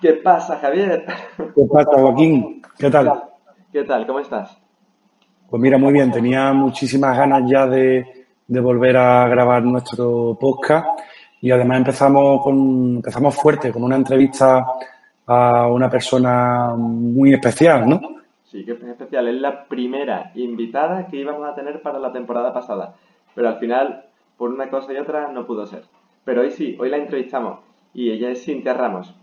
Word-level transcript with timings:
¿Qué 0.00 0.14
pasa, 0.14 0.58
Javier? 0.58 1.04
¿Qué 1.36 1.64
pasa, 1.70 1.90
Joaquín? 1.92 2.62
¿Qué 2.78 2.90
tal? 2.90 3.24
¿Qué 3.72 3.84
tal? 3.84 4.06
¿Cómo 4.06 4.20
estás? 4.20 4.58
Pues 5.48 5.62
mira, 5.62 5.78
muy 5.78 5.92
bien. 5.92 6.10
Tenía 6.10 6.52
muchísimas 6.52 7.16
ganas 7.16 7.42
ya 7.50 7.66
de, 7.66 8.26
de 8.46 8.60
volver 8.60 8.96
a 8.96 9.28
grabar 9.28 9.62
nuestro 9.62 10.36
podcast 10.38 10.86
y 11.40 11.50
además 11.50 11.78
empezamos 11.78 12.42
con 12.42 12.96
empezamos 12.96 13.34
fuerte 13.34 13.70
con 13.70 13.82
una 13.82 13.96
entrevista 13.96 14.64
a 15.26 15.68
una 15.68 15.88
persona 15.90 16.74
muy 16.76 17.34
especial, 17.34 17.88
¿no? 17.88 18.00
Sí, 18.44 18.64
que 18.64 18.72
es 18.72 18.82
especial. 18.82 19.28
Es 19.28 19.40
la 19.40 19.64
primera 19.64 20.30
invitada 20.34 21.06
que 21.06 21.16
íbamos 21.16 21.46
a 21.46 21.54
tener 21.54 21.82
para 21.82 21.98
la 21.98 22.12
temporada 22.12 22.52
pasada. 22.52 22.94
Pero 23.34 23.48
al 23.48 23.58
final, 23.58 24.04
por 24.36 24.50
una 24.50 24.70
cosa 24.70 24.92
y 24.92 24.96
otra, 24.96 25.28
no 25.28 25.46
pudo 25.46 25.66
ser. 25.66 25.82
Pero 26.24 26.42
hoy 26.42 26.50
sí, 26.50 26.76
hoy 26.78 26.90
la 26.90 26.98
entrevistamos. 26.98 27.60
Y 27.92 28.10
ella 28.10 28.30
es 28.30 28.44
Cintia 28.44 28.74
Ramos, 28.74 29.14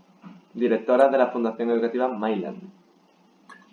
directora 0.54 1.08
de 1.08 1.18
la 1.18 1.28
Fundación 1.28 1.70
Educativa 1.70 2.08
Myland. 2.08 2.62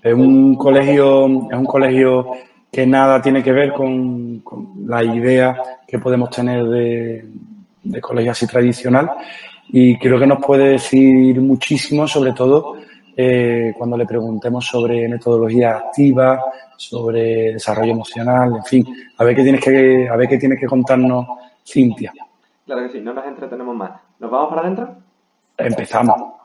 Es 0.01 0.13
un 0.13 0.55
colegio, 0.55 1.25
es 1.49 1.57
un 1.57 1.65
colegio 1.65 2.31
que 2.71 2.85
nada 2.85 3.21
tiene 3.21 3.43
que 3.43 3.51
ver 3.51 3.73
con, 3.73 4.39
con 4.39 4.73
la 4.85 5.03
idea 5.03 5.61
que 5.87 5.99
podemos 5.99 6.29
tener 6.29 6.63
de, 6.65 7.25
de 7.83 8.01
colegio 8.01 8.31
así 8.31 8.47
tradicional 8.47 9.09
y 9.69 9.97
creo 9.97 10.19
que 10.19 10.27
nos 10.27 10.43
puede 10.43 10.69
decir 10.69 11.39
muchísimo, 11.41 12.07
sobre 12.07 12.33
todo 12.33 12.77
eh, 13.15 13.73
cuando 13.77 13.97
le 13.97 14.05
preguntemos 14.05 14.65
sobre 14.65 15.07
metodología 15.07 15.77
activa, 15.77 16.41
sobre 16.77 17.53
desarrollo 17.53 17.91
emocional, 17.91 18.55
en 18.55 18.63
fin, 18.63 18.95
a 19.17 19.23
ver 19.23 19.35
qué 19.35 19.43
tienes 19.43 19.61
que, 19.61 20.07
a 20.07 20.15
ver 20.15 20.27
qué 20.29 20.37
tienes 20.37 20.59
que 20.59 20.65
contarnos, 20.65 21.25
Cintia. 21.65 22.13
Claro 22.65 22.83
que 22.83 22.89
sí, 22.89 23.01
no 23.01 23.13
nos 23.13 23.25
entretenemos 23.25 23.75
más. 23.75 23.91
¿Nos 24.19 24.31
vamos 24.31 24.49
para 24.49 24.61
adentro? 24.61 24.95
Empezamos. 25.57 26.38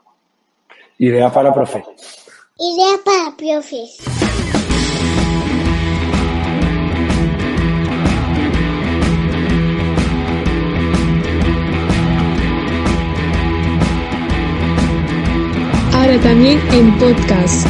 Idea 0.99 1.29
para 1.29 1.53
profe. 1.53 1.83
Idea 2.57 2.97
para 3.05 3.37
profes. 3.37 3.97
Ahora 15.93 16.21
también 16.21 16.61
en 16.73 16.99
podcast. 16.99 17.67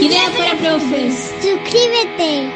Idea 0.00 0.22
para 0.38 0.56
profes. 0.56 1.34
Suscríbete. 1.42 2.50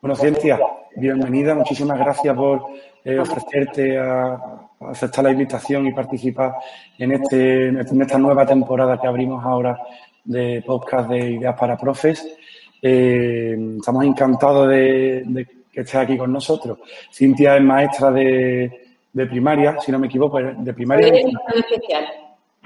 Bueno, 0.00 0.14
Cintia, 0.14 0.60
bienvenida. 0.94 1.56
Muchísimas 1.56 1.98
gracias 1.98 2.36
por 2.36 2.62
eh, 3.08 3.18
ofrecerte 3.18 3.98
a, 3.98 4.34
a 4.34 4.90
aceptar 4.90 5.24
la 5.24 5.30
invitación 5.30 5.86
y 5.86 5.92
participar 5.92 6.56
en, 6.98 7.12
este, 7.12 7.68
en 7.68 8.02
esta 8.02 8.18
nueva 8.18 8.44
temporada 8.44 9.00
que 9.00 9.06
abrimos 9.06 9.44
ahora 9.44 9.78
de 10.24 10.62
podcast 10.66 11.08
de 11.08 11.30
Ideas 11.30 11.56
para 11.58 11.76
Profes. 11.76 12.36
Eh, 12.82 13.56
estamos 13.78 14.04
encantados 14.04 14.68
de, 14.68 15.22
de 15.24 15.46
que 15.72 15.80
estés 15.82 15.94
aquí 15.94 16.18
con 16.18 16.32
nosotros. 16.32 16.78
Cintia 17.12 17.56
es 17.56 17.62
maestra 17.62 18.10
de, 18.10 18.70
de 19.12 19.26
primaria, 19.26 19.78
si 19.80 19.92
no 19.92 19.98
me 19.98 20.08
equivoco, 20.08 20.38
de 20.40 20.74
primaria 20.74 21.12
de, 21.12 21.20
especial. 21.20 22.04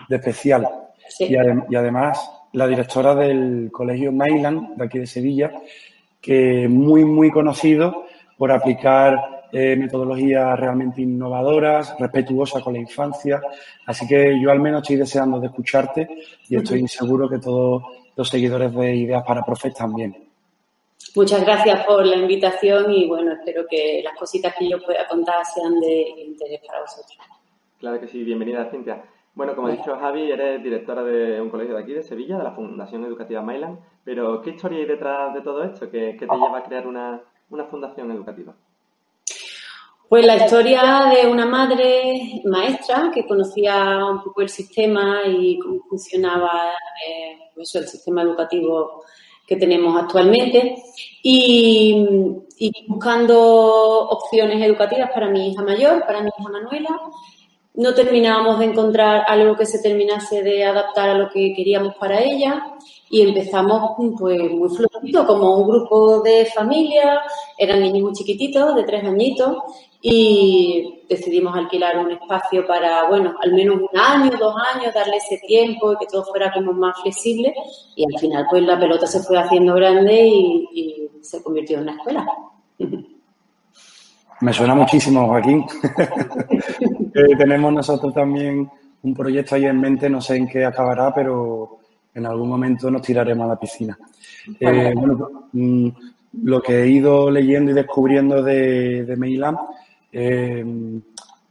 de 0.08 0.16
especial. 0.16 0.68
Sí. 1.08 1.24
Y, 1.24 1.34
adem- 1.34 1.66
y 1.68 1.76
además 1.76 2.30
la 2.52 2.66
directora 2.66 3.14
del 3.14 3.70
Colegio 3.72 4.10
Mayland, 4.10 4.76
de 4.76 4.84
aquí 4.84 4.98
de 4.98 5.06
Sevilla, 5.06 5.52
que 6.20 6.64
es 6.64 6.70
muy, 6.70 7.04
muy 7.04 7.30
conocido 7.30 8.06
por 8.36 8.50
aplicar 8.52 9.39
eh, 9.52 9.76
metodologías 9.76 10.58
realmente 10.58 11.02
innovadoras, 11.02 11.94
respetuosas 11.98 12.62
con 12.62 12.74
la 12.74 12.80
infancia. 12.80 13.40
Así 13.86 14.06
que 14.06 14.40
yo 14.40 14.50
al 14.50 14.60
menos 14.60 14.82
estoy 14.82 14.96
deseando 14.96 15.40
de 15.40 15.46
escucharte 15.46 16.08
y 16.48 16.56
estoy 16.56 16.86
seguro 16.88 17.28
que 17.28 17.38
todos 17.38 17.82
los 18.16 18.28
seguidores 18.28 18.74
de 18.74 18.94
Ideas 18.94 19.24
para 19.26 19.42
Profes 19.42 19.74
también. 19.74 20.30
Muchas 21.16 21.44
gracias 21.44 21.84
por 21.86 22.06
la 22.06 22.16
invitación 22.16 22.92
y 22.92 23.08
bueno, 23.08 23.32
espero 23.32 23.64
que 23.68 24.00
las 24.04 24.16
cositas 24.16 24.54
que 24.56 24.68
yo 24.68 24.80
pueda 24.80 25.06
contar 25.08 25.44
sean 25.44 25.80
de 25.80 26.02
interés 26.26 26.60
para 26.66 26.80
vosotros. 26.82 27.18
Claro 27.78 27.98
que 27.98 28.06
sí, 28.06 28.22
bienvenida, 28.22 28.68
Cintia. 28.70 29.02
Bueno, 29.34 29.56
como 29.56 29.68
ha 29.68 29.72
dicho 29.72 29.96
Javi, 29.96 30.30
eres 30.30 30.62
directora 30.62 31.02
de 31.02 31.40
un 31.40 31.50
colegio 31.50 31.74
de 31.74 31.82
aquí, 31.82 31.92
de 31.94 32.02
Sevilla, 32.02 32.36
de 32.36 32.44
la 32.44 32.52
Fundación 32.52 33.04
Educativa 33.04 33.42
Myland. 33.42 33.78
Pero, 34.04 34.42
¿qué 34.42 34.50
historia 34.50 34.78
hay 34.78 34.86
detrás 34.86 35.32
de 35.34 35.40
todo 35.40 35.62
esto? 35.64 35.90
¿Qué, 35.90 36.16
qué 36.18 36.26
te 36.26 36.34
lleva 36.36 36.58
a 36.58 36.62
crear 36.62 36.86
una, 36.86 37.20
una 37.48 37.64
fundación 37.64 38.10
educativa? 38.10 38.54
Pues 40.10 40.26
la 40.26 40.34
historia 40.34 41.12
de 41.14 41.30
una 41.30 41.46
madre 41.46 42.42
maestra 42.44 43.12
que 43.14 43.24
conocía 43.24 44.04
un 44.10 44.20
poco 44.24 44.40
el 44.40 44.48
sistema 44.48 45.20
y 45.24 45.56
cómo 45.60 45.84
funcionaba 45.88 46.72
eh, 47.06 47.38
pues 47.54 47.72
el 47.76 47.86
sistema 47.86 48.22
educativo 48.22 49.04
que 49.46 49.54
tenemos 49.54 49.96
actualmente 49.96 50.82
y, 51.22 52.04
y 52.58 52.72
buscando 52.88 53.38
opciones 54.08 54.60
educativas 54.60 55.12
para 55.14 55.30
mi 55.30 55.52
hija 55.52 55.62
mayor, 55.62 56.04
para 56.04 56.22
mi 56.22 56.30
hija 56.36 56.50
Manuela. 56.50 57.00
No 57.74 57.94
terminábamos 57.94 58.58
de 58.58 58.64
encontrar 58.64 59.22
algo 59.28 59.56
que 59.56 59.64
se 59.64 59.78
terminase 59.78 60.42
de 60.42 60.64
adaptar 60.64 61.10
a 61.10 61.14
lo 61.14 61.30
que 61.30 61.54
queríamos 61.54 61.94
para 61.94 62.20
ella 62.20 62.74
y 63.08 63.22
empezamos 63.22 63.92
pues 64.18 64.40
muy 64.50 64.68
flojito, 64.70 65.24
como 65.24 65.56
un 65.56 65.68
grupo 65.68 66.20
de 66.20 66.46
familia, 66.46 67.22
eran 67.56 67.80
niños 67.80 68.02
muy 68.02 68.12
chiquititos, 68.12 68.74
de 68.74 68.82
tres 68.82 69.04
añitos, 69.04 69.56
y 70.02 71.02
decidimos 71.08 71.56
alquilar 71.56 71.98
un 71.98 72.12
espacio 72.12 72.66
para, 72.66 73.08
bueno, 73.08 73.34
al 73.42 73.52
menos 73.52 73.80
un 73.80 73.98
año, 73.98 74.30
dos 74.38 74.54
años, 74.74 74.94
darle 74.94 75.16
ese 75.16 75.38
tiempo 75.46 75.92
y 75.92 75.96
que 75.98 76.06
todo 76.06 76.24
fuera 76.24 76.52
como 76.52 76.72
más 76.72 77.00
flexible 77.02 77.52
y 77.96 78.04
al 78.04 78.18
final 78.18 78.46
pues 78.50 78.62
la 78.62 78.78
pelota 78.78 79.06
se 79.06 79.20
fue 79.20 79.38
haciendo 79.38 79.74
grande 79.74 80.26
y, 80.26 80.68
y 80.72 81.10
se 81.22 81.42
convirtió 81.42 81.76
en 81.76 81.82
una 81.82 81.92
escuela. 81.92 82.26
Me 84.40 84.54
suena 84.54 84.74
muchísimo, 84.74 85.26
Joaquín. 85.26 85.64
Eh, 87.12 87.36
tenemos 87.36 87.72
nosotros 87.72 88.14
también 88.14 88.70
un 89.02 89.14
proyecto 89.14 89.56
ahí 89.56 89.64
en 89.64 89.80
mente, 89.80 90.08
no 90.08 90.20
sé 90.20 90.36
en 90.36 90.46
qué 90.46 90.64
acabará, 90.64 91.12
pero 91.12 91.78
en 92.14 92.24
algún 92.24 92.48
momento 92.48 92.88
nos 92.88 93.02
tiraremos 93.02 93.46
a 93.46 93.48
la 93.48 93.58
piscina. 93.58 93.98
Eh, 94.60 94.92
bueno, 94.94 95.48
mm, 95.52 95.88
lo 96.44 96.62
que 96.62 96.84
he 96.84 96.88
ido 96.88 97.28
leyendo 97.28 97.72
y 97.72 97.74
descubriendo 97.74 98.44
de, 98.44 99.04
de 99.04 99.16
Meilam 99.16 99.56
eh, 100.12 100.64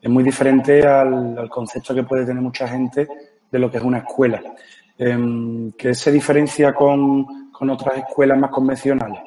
es 0.02 0.10
muy 0.10 0.24
diferente 0.24 0.86
al, 0.86 1.50
concepto 1.50 1.94
que 1.94 2.04
puede 2.04 2.26
tener 2.26 2.42
mucha 2.42 2.68
gente 2.68 3.08
de 3.52 3.60
lo 3.60 3.70
que 3.70 3.78
es 3.78 3.84
una 3.84 4.00
escuela. 4.00 4.42
Eh, 4.98 5.72
¿Qué 5.78 5.94
se 5.94 6.12
diferencia 6.12 6.74
con, 6.74 7.52
con 7.52 7.70
otras 7.70 7.98
escuelas 7.98 8.38
más 8.38 8.52
convencionales? 8.52 9.20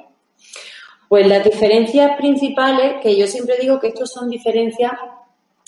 Pues 1.09 1.27
las 1.27 1.45
diferencias 1.45 2.17
principales, 2.17 2.95
que 3.03 3.17
yo 3.17 3.27
siempre 3.27 3.57
digo 3.61 3.79
que 3.79 3.89
estos 3.89 4.11
son 4.11 4.31
diferencias 4.31 4.93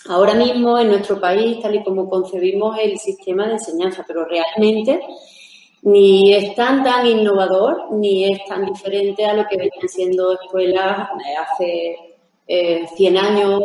ahora 0.09 0.35
mismo 0.35 0.79
en 0.79 0.89
nuestro 0.89 1.21
país, 1.21 1.61
tal 1.61 1.75
y 1.75 1.85
como 1.85 2.09
concebimos 2.09 2.79
el 2.79 2.99
sistema 2.99 3.47
de 3.47 3.55
enseñanza, 3.55 4.05
pero 4.07 4.25
realmente 4.25 5.01
ni 5.83 6.33
es 6.33 6.55
tan 6.55 6.83
tan 6.83 7.07
innovador 7.07 7.93
ni 7.93 8.33
es 8.33 8.43
tan 8.47 8.65
diferente 8.65 9.27
a 9.27 9.35
lo 9.35 9.47
que 9.47 9.59
venían 9.59 9.87
siendo 9.87 10.33
escuelas 10.33 11.09
eh, 11.11 11.35
hace 11.37 11.97
eh, 12.47 12.87
100 12.97 13.17
años 13.17 13.63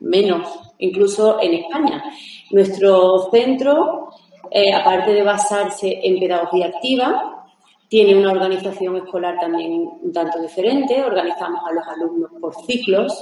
menos, 0.00 0.48
incluso 0.78 1.40
en 1.40 1.54
España. 1.54 2.02
Nuestro 2.50 3.30
centro, 3.30 4.08
eh, 4.50 4.72
aparte 4.72 5.12
de 5.12 5.22
basarse 5.22 6.00
en 6.02 6.18
pedagogía 6.18 6.66
activa, 6.66 7.46
tiene 7.88 8.16
una 8.16 8.32
organización 8.32 8.96
escolar 8.96 9.38
también 9.38 9.88
un 10.02 10.12
tanto 10.12 10.40
diferente. 10.40 11.02
Organizamos 11.04 11.60
a 11.68 11.72
los 11.72 11.86
alumnos 11.86 12.30
por 12.40 12.54
ciclos 12.64 13.12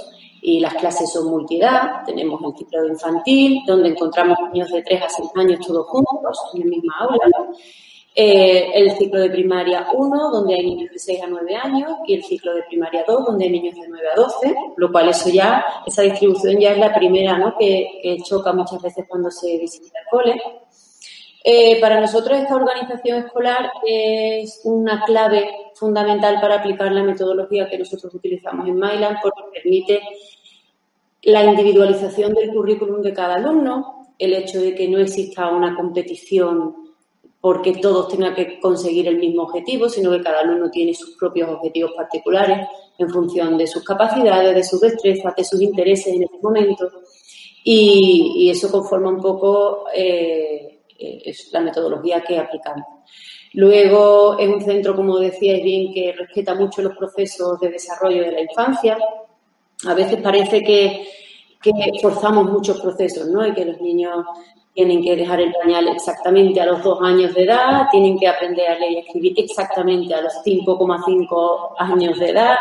y 0.41 0.59
las 0.59 0.73
clases 0.75 1.11
son 1.11 1.29
multiedad. 1.29 2.03
Tenemos 2.05 2.41
el 2.41 2.57
ciclo 2.57 2.87
infantil, 2.87 3.61
donde 3.67 3.89
encontramos 3.89 4.37
niños 4.51 4.71
de 4.71 4.81
3 4.81 5.03
a 5.03 5.09
6 5.09 5.29
años 5.35 5.59
todos 5.67 5.87
juntos 5.87 6.39
en 6.53 6.61
la 6.61 6.65
misma 6.67 6.93
aula. 7.01 7.49
Eh, 8.13 8.71
el 8.73 8.91
ciclo 8.97 9.21
de 9.21 9.29
primaria 9.29 9.87
1, 9.93 10.31
donde 10.31 10.55
hay 10.55 10.65
niños 10.65 10.91
de 10.91 10.99
6 10.99 11.23
a 11.23 11.27
9 11.27 11.55
años, 11.55 11.91
y 12.05 12.15
el 12.15 12.23
ciclo 12.23 12.53
de 12.53 12.63
primaria 12.63 13.05
2, 13.07 13.25
donde 13.25 13.45
hay 13.45 13.51
niños 13.51 13.75
de 13.75 13.87
9 13.87 14.07
a 14.13 14.19
12, 14.19 14.55
lo 14.77 14.91
cual 14.91 15.09
eso 15.09 15.29
ya, 15.29 15.63
esa 15.85 16.01
distribución 16.01 16.59
ya 16.59 16.71
es 16.71 16.77
la 16.77 16.93
primera, 16.93 17.37
¿no? 17.37 17.55
Que, 17.57 17.99
que 18.03 18.17
choca 18.23 18.51
muchas 18.51 18.81
veces 18.81 19.05
cuando 19.07 19.31
se 19.31 19.57
visita 19.57 19.99
el 19.99 20.05
cole. 20.09 20.41
Eh, 21.43 21.79
para 21.81 21.99
nosotros 21.99 22.37
esta 22.37 22.55
organización 22.55 23.23
escolar 23.25 23.71
es 23.83 24.61
una 24.63 25.03
clave 25.03 25.49
fundamental 25.73 26.39
para 26.39 26.55
aplicar 26.55 26.91
la 26.91 27.01
metodología 27.01 27.67
que 27.67 27.79
nosotros 27.79 28.13
utilizamos 28.13 28.67
en 28.67 28.75
Myland 28.75 29.17
porque 29.23 29.41
permite 29.51 30.01
la 31.23 31.43
individualización 31.43 32.33
del 32.33 32.51
currículum 32.51 33.01
de 33.01 33.13
cada 33.13 33.35
alumno, 33.35 34.13
el 34.19 34.33
hecho 34.33 34.61
de 34.61 34.75
que 34.75 34.87
no 34.87 34.99
exista 34.99 35.49
una 35.49 35.75
competición 35.75 36.80
porque 37.41 37.73
todos 37.73 38.07
tengan 38.07 38.35
que 38.35 38.59
conseguir 38.59 39.07
el 39.07 39.17
mismo 39.17 39.43
objetivo, 39.43 39.89
sino 39.89 40.11
que 40.11 40.21
cada 40.21 40.41
alumno 40.41 40.69
tiene 40.69 40.93
sus 40.93 41.17
propios 41.17 41.49
objetivos 41.49 41.91
particulares 41.97 42.67
en 42.99 43.09
función 43.09 43.57
de 43.57 43.65
sus 43.65 43.83
capacidades, 43.83 44.53
de 44.53 44.63
sus 44.63 44.79
destrezas, 44.79 45.35
de 45.35 45.43
sus 45.43 45.59
intereses 45.59 46.13
en 46.13 46.23
ese 46.23 46.37
momento. 46.41 46.89
Y, 47.63 48.49
eso 48.49 48.71
conforma 48.71 49.09
un 49.09 49.21
poco 49.21 49.85
eh, 49.93 50.81
es 50.97 51.49
la 51.51 51.61
metodología 51.61 52.21
que 52.21 52.37
aplicamos. 52.37 52.85
Luego 53.53 54.37
es 54.37 54.47
un 54.47 54.61
centro, 54.61 54.95
como 54.95 55.17
decíais 55.17 55.63
bien, 55.63 55.91
que 55.93 56.13
respeta 56.13 56.55
mucho 56.55 56.81
los 56.81 56.95
procesos 56.95 57.59
de 57.59 57.69
desarrollo 57.69 58.23
de 58.23 58.31
la 58.31 58.41
infancia. 58.41 58.97
A 59.87 59.93
veces 59.93 60.21
parece 60.21 60.61
que, 60.61 61.07
que 61.61 61.73
forzamos 62.01 62.49
muchos 62.49 62.79
procesos, 62.79 63.27
¿no? 63.27 63.45
Y 63.45 63.53
que 63.53 63.65
los 63.65 63.81
niños 63.81 64.25
tienen 64.73 65.03
que 65.03 65.15
dejar 65.15 65.41
el 65.41 65.53
pañal 65.53 65.87
exactamente 65.89 66.61
a 66.61 66.65
los 66.65 66.83
dos 66.83 66.99
años 67.01 67.33
de 67.33 67.43
edad, 67.43 67.87
tienen 67.91 68.17
que 68.17 68.27
aprender 68.27 68.69
a 68.69 68.79
leer 68.79 68.91
y 68.91 68.97
escribir 68.99 69.33
exactamente 69.37 70.13
a 70.13 70.21
los 70.21 70.33
5,5 70.45 71.75
años 71.77 72.19
de 72.19 72.29
edad 72.29 72.55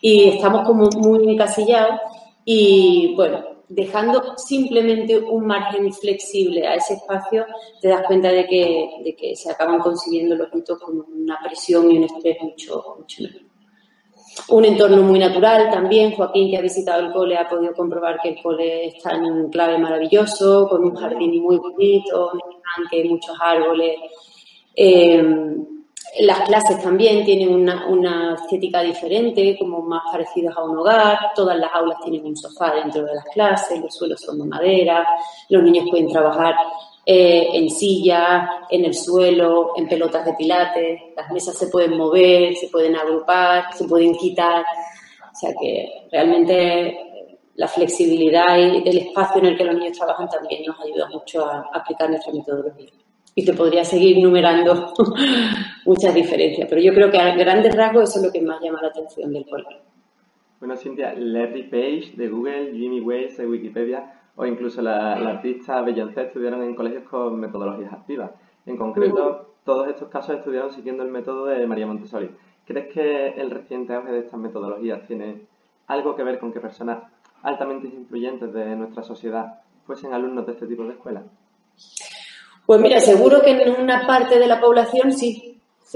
y 0.00 0.28
estamos 0.30 0.66
como 0.66 0.88
muy 0.98 1.32
encasillados 1.32 2.00
y 2.44 3.14
bueno, 3.16 3.42
dejando 3.68 4.36
simplemente 4.36 5.18
un 5.18 5.46
margen 5.46 5.92
flexible 5.92 6.66
a 6.66 6.74
ese 6.74 6.94
espacio, 6.94 7.46
te 7.80 7.88
das 7.88 8.06
cuenta 8.06 8.28
de 8.28 8.46
que, 8.46 8.90
de 9.04 9.16
que 9.16 9.34
se 9.34 9.50
acaban 9.50 9.80
consiguiendo 9.80 10.36
los 10.36 10.48
hitos 10.54 10.78
con 10.78 11.04
una 11.12 11.38
presión 11.42 11.90
y 11.90 11.98
un 11.98 12.04
estrés 12.04 12.36
mucho, 12.40 12.96
mucho 12.98 13.22
menor. 13.22 13.55
Un 14.48 14.64
entorno 14.64 15.02
muy 15.02 15.18
natural 15.18 15.70
también. 15.70 16.12
Joaquín, 16.14 16.50
que 16.50 16.58
ha 16.58 16.62
visitado 16.62 17.00
el 17.00 17.12
cole, 17.12 17.36
ha 17.36 17.48
podido 17.48 17.72
comprobar 17.74 18.20
que 18.20 18.30
el 18.30 18.42
cole 18.42 18.86
está 18.86 19.12
en 19.16 19.24
un 19.24 19.50
clave 19.50 19.78
maravilloso, 19.78 20.68
con 20.68 20.84
un 20.84 20.94
jardín 20.94 21.42
muy 21.42 21.56
bonito, 21.56 22.30
un 22.32 22.40
estanque, 22.54 23.08
muchos 23.08 23.36
árboles. 23.40 23.98
Eh, 24.74 25.56
las 26.20 26.40
clases 26.42 26.82
también 26.82 27.24
tienen 27.24 27.52
una, 27.52 27.86
una, 27.88 28.34
estética 28.34 28.80
diferente, 28.80 29.56
como 29.58 29.82
más 29.82 30.02
parecidas 30.10 30.56
a 30.56 30.64
un 30.64 30.78
hogar. 30.78 31.18
Todas 31.34 31.58
las 31.58 31.72
aulas 31.74 31.98
tienen 32.02 32.24
un 32.24 32.36
sofá 32.36 32.74
dentro 32.74 33.04
de 33.04 33.14
las 33.14 33.24
clases, 33.26 33.80
los 33.80 33.94
suelos 33.94 34.20
son 34.20 34.38
de 34.38 34.44
madera, 34.44 35.06
los 35.48 35.62
niños 35.62 35.86
pueden 35.90 36.08
trabajar 36.08 36.54
eh, 37.08 37.50
en 37.52 37.70
silla, 37.70 38.66
en 38.68 38.84
el 38.84 38.92
suelo, 38.92 39.74
en 39.76 39.88
pelotas 39.88 40.26
de 40.26 40.34
pilates, 40.34 41.00
las 41.16 41.30
mesas 41.30 41.56
se 41.56 41.68
pueden 41.68 41.96
mover, 41.96 42.56
se 42.56 42.66
pueden 42.66 42.96
agrupar, 42.96 43.72
se 43.72 43.84
pueden 43.84 44.12
quitar. 44.16 44.64
O 45.32 45.38
sea 45.38 45.54
que 45.60 46.08
realmente 46.10 46.98
la 47.54 47.68
flexibilidad 47.68 48.58
y 48.58 48.88
el 48.88 48.98
espacio 48.98 49.40
en 49.40 49.46
el 49.46 49.56
que 49.56 49.64
los 49.64 49.76
niños 49.76 49.96
trabajan 49.96 50.28
también 50.28 50.64
nos 50.66 50.80
ayuda 50.80 51.08
mucho 51.08 51.46
a 51.46 51.70
aplicar 51.72 52.10
nuestra 52.10 52.32
metodología. 52.32 52.90
Y 53.36 53.44
te 53.44 53.52
podría 53.52 53.84
seguir 53.84 54.18
numerando 54.20 54.92
muchas 55.84 56.12
diferencias, 56.12 56.66
pero 56.68 56.80
yo 56.80 56.92
creo 56.92 57.08
que 57.08 57.18
a 57.18 57.36
grandes 57.36 57.72
rasgos 57.76 58.10
eso 58.10 58.18
es 58.18 58.26
lo 58.26 58.32
que 58.32 58.40
más 58.40 58.60
llama 58.60 58.82
la 58.82 58.88
atención 58.88 59.32
del 59.32 59.46
colegio. 59.46 59.78
Bueno, 60.58 60.76
Cintia, 60.76 61.14
Larry 61.14 61.64
Page 61.64 62.16
de 62.16 62.28
Google, 62.28 62.72
Jimmy 62.72 63.00
Wales 63.00 63.36
de 63.36 63.46
Wikipedia 63.46 64.12
o 64.36 64.46
incluso 64.46 64.82
la, 64.82 65.14
artista 65.14 65.80
Beyoncé 65.80 66.22
estudiaron 66.22 66.62
en 66.62 66.74
colegios 66.74 67.04
con 67.04 67.40
metodologías 67.40 67.92
activas. 67.92 68.30
En 68.66 68.76
concreto, 68.76 69.54
todos 69.64 69.88
estos 69.88 70.08
casos 70.08 70.36
estudiaron 70.36 70.70
siguiendo 70.70 71.02
el 71.02 71.10
método 71.10 71.46
de 71.46 71.66
María 71.66 71.86
Montessori. 71.86 72.30
¿Crees 72.66 72.92
que 72.92 73.28
el 73.28 73.50
reciente 73.50 73.94
auge 73.94 74.12
de 74.12 74.20
estas 74.20 74.38
metodologías 74.38 75.06
tiene 75.06 75.42
algo 75.86 76.14
que 76.14 76.22
ver 76.22 76.38
con 76.38 76.52
que 76.52 76.60
personas 76.60 76.98
altamente 77.42 77.86
influyentes 77.86 78.52
de 78.52 78.76
nuestra 78.76 79.02
sociedad 79.02 79.60
fuesen 79.86 80.12
alumnos 80.12 80.46
de 80.46 80.52
este 80.52 80.66
tipo 80.66 80.84
de 80.84 80.94
escuelas? 80.94 81.24
Pues 82.66 82.80
mira, 82.80 82.98
seguro 82.98 83.40
que 83.40 83.52
en 83.52 83.80
una 83.80 84.06
parte 84.06 84.38
de 84.38 84.48
la 84.48 84.60
población 84.60 85.12
sí. 85.12 85.45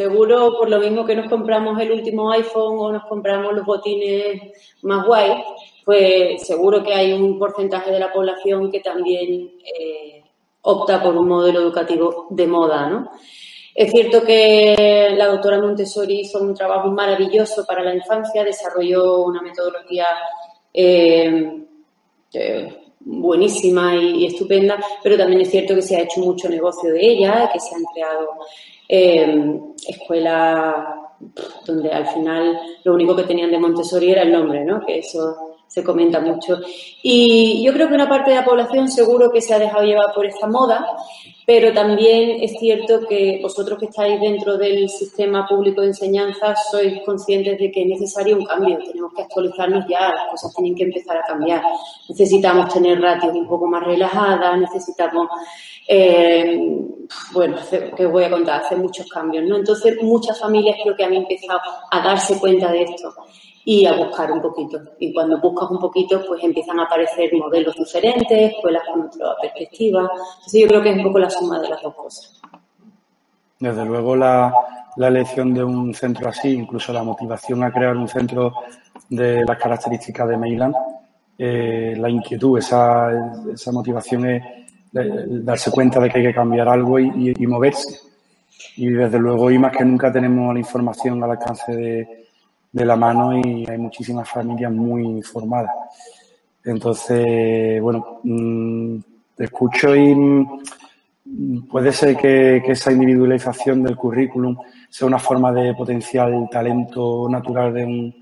Seguro 0.00 0.56
por 0.56 0.70
lo 0.70 0.78
mismo 0.78 1.04
que 1.04 1.14
nos 1.14 1.28
compramos 1.28 1.78
el 1.78 1.92
último 1.92 2.30
iPhone 2.32 2.78
o 2.78 2.90
nos 2.90 3.04
compramos 3.04 3.52
los 3.52 3.66
botines 3.66 4.40
más 4.80 5.06
guay, 5.06 5.44
pues 5.84 6.42
seguro 6.46 6.82
que 6.82 6.94
hay 6.94 7.12
un 7.12 7.38
porcentaje 7.38 7.90
de 7.90 7.98
la 7.98 8.10
población 8.10 8.70
que 8.70 8.80
también 8.80 9.52
eh, 9.78 10.24
opta 10.62 11.02
por 11.02 11.14
un 11.14 11.28
modelo 11.28 11.60
educativo 11.60 12.28
de 12.30 12.46
moda, 12.46 12.88
¿no? 12.88 13.10
Es 13.74 13.90
cierto 13.90 14.22
que 14.24 15.12
la 15.14 15.26
doctora 15.26 15.60
Montessori 15.60 16.20
hizo 16.20 16.38
un 16.38 16.54
trabajo 16.54 16.90
maravilloso 16.90 17.66
para 17.66 17.84
la 17.84 17.94
infancia, 17.94 18.42
desarrolló 18.42 19.24
una 19.24 19.42
metodología 19.42 20.06
eh, 20.72 21.62
eh, 22.32 22.84
buenísima 23.00 23.94
y, 23.96 24.24
estupenda, 24.24 24.82
pero 25.02 25.18
también 25.18 25.42
es 25.42 25.50
cierto 25.50 25.74
que 25.74 25.82
se 25.82 25.96
ha 25.96 26.04
hecho 26.04 26.22
mucho 26.22 26.48
negocio 26.48 26.90
de 26.90 27.06
ella, 27.06 27.50
que 27.52 27.60
se 27.60 27.74
han 27.74 27.84
creado 27.92 28.30
escuelas 29.86 30.74
donde 31.66 31.90
al 31.90 32.06
final 32.08 32.58
lo 32.84 32.94
único 32.94 33.14
que 33.14 33.24
tenían 33.24 33.50
de 33.50 33.58
Montessori 33.58 34.10
era 34.10 34.22
el 34.22 34.32
nombre, 34.32 34.64
¿no? 34.64 34.84
Que 34.84 34.98
eso 34.98 35.49
se 35.70 35.84
comenta 35.84 36.18
mucho. 36.20 36.58
Y 37.00 37.62
yo 37.64 37.72
creo 37.72 37.86
que 37.86 37.94
una 37.94 38.08
parte 38.08 38.30
de 38.30 38.36
la 38.36 38.44
población 38.44 38.88
seguro 38.88 39.30
que 39.30 39.40
se 39.40 39.54
ha 39.54 39.58
dejado 39.60 39.84
llevar 39.84 40.12
por 40.12 40.26
esta 40.26 40.48
moda, 40.48 40.84
pero 41.46 41.72
también 41.72 42.42
es 42.42 42.58
cierto 42.58 43.06
que 43.08 43.38
vosotros 43.40 43.78
que 43.78 43.86
estáis 43.86 44.20
dentro 44.20 44.58
del 44.58 44.88
sistema 44.88 45.46
público 45.46 45.80
de 45.80 45.88
enseñanza 45.88 46.56
sois 46.72 47.00
conscientes 47.04 47.56
de 47.56 47.70
que 47.70 47.82
es 47.82 47.86
necesario 47.86 48.36
un 48.36 48.44
cambio, 48.44 48.78
tenemos 48.84 49.12
que 49.14 49.22
actualizarnos 49.22 49.84
ya, 49.88 50.10
las 50.10 50.28
cosas 50.32 50.52
tienen 50.56 50.74
que 50.74 50.84
empezar 50.84 51.18
a 51.18 51.22
cambiar. 51.22 51.62
Necesitamos 52.08 52.74
tener 52.74 53.00
ratios 53.00 53.32
un 53.32 53.46
poco 53.46 53.68
más 53.68 53.84
relajadas, 53.84 54.58
necesitamos, 54.58 55.28
eh, 55.86 56.58
bueno, 57.32 57.56
que 57.96 58.06
voy 58.06 58.24
a 58.24 58.30
contar, 58.30 58.62
hacer 58.62 58.78
muchos 58.78 59.08
cambios, 59.08 59.44
¿no? 59.44 59.56
Entonces, 59.56 60.02
muchas 60.02 60.36
familias 60.36 60.78
creo 60.82 60.96
que 60.96 61.04
han 61.04 61.14
empezado 61.14 61.60
a 61.92 62.00
darse 62.00 62.40
cuenta 62.40 62.72
de 62.72 62.82
esto 62.82 63.14
y 63.64 63.86
a 63.86 63.94
buscar 63.94 64.32
un 64.32 64.40
poquito. 64.40 64.80
Y 64.98 65.12
cuando 65.12 65.38
buscas 65.40 65.70
un 65.70 65.78
poquito, 65.78 66.24
pues 66.26 66.42
empiezan 66.42 66.80
a 66.80 66.84
aparecer 66.84 67.30
modelos 67.34 67.74
diferentes, 67.76 68.52
escuelas 68.52 68.82
con 68.90 69.02
otra 69.02 69.36
perspectiva. 69.40 70.10
Entonces 70.36 70.60
yo 70.62 70.68
creo 70.68 70.82
que 70.82 70.90
es 70.90 70.96
un 70.96 71.02
poco 71.04 71.18
la 71.18 71.30
suma 71.30 71.60
de 71.60 71.68
las 71.68 71.82
dos 71.82 71.94
cosas. 71.94 72.40
Desde 73.58 73.84
luego 73.84 74.16
la, 74.16 74.52
la 74.96 75.08
elección 75.08 75.52
de 75.52 75.62
un 75.62 75.92
centro 75.92 76.28
así, 76.28 76.52
incluso 76.52 76.92
la 76.92 77.02
motivación 77.02 77.62
a 77.62 77.70
crear 77.70 77.96
un 77.96 78.08
centro 78.08 78.52
de 79.08 79.44
las 79.44 79.58
características 79.58 80.28
de 80.28 80.36
Mailand, 80.38 80.74
eh, 81.36 81.94
la 81.98 82.08
inquietud, 82.08 82.58
esa, 82.58 83.10
esa 83.52 83.72
motivación 83.72 84.28
es 84.28 84.42
darse 84.92 85.70
cuenta 85.70 86.00
de 86.00 86.10
que 86.10 86.18
hay 86.18 86.24
que 86.26 86.34
cambiar 86.34 86.68
algo 86.68 86.98
y, 86.98 87.34
y 87.38 87.46
moverse. 87.46 88.00
Y 88.76 88.88
desde 88.88 89.18
luego, 89.18 89.50
y 89.50 89.58
más 89.58 89.76
que 89.76 89.84
nunca 89.84 90.12
tenemos 90.12 90.52
la 90.52 90.60
información 90.60 91.22
al 91.22 91.30
alcance 91.30 91.74
de, 91.74 92.29
de 92.72 92.84
la 92.84 92.96
mano 92.96 93.36
y 93.36 93.66
hay 93.68 93.78
muchísimas 93.78 94.28
familias 94.28 94.72
muy 94.72 95.22
formadas. 95.22 95.72
Entonces, 96.64 97.80
bueno, 97.80 98.20
mm, 98.22 98.98
te 99.36 99.44
escucho 99.44 99.94
y 99.96 100.14
mm, 100.14 101.66
puede 101.68 101.92
ser 101.92 102.16
que, 102.16 102.58
esa 102.58 102.92
individualización 102.92 103.82
del 103.82 103.96
currículum 103.96 104.56
sea 104.88 105.06
una 105.06 105.18
forma 105.18 105.52
de 105.52 105.74
potenciar 105.74 106.32
el 106.32 106.48
talento 106.48 107.28
natural 107.28 107.72
de, 107.72 108.14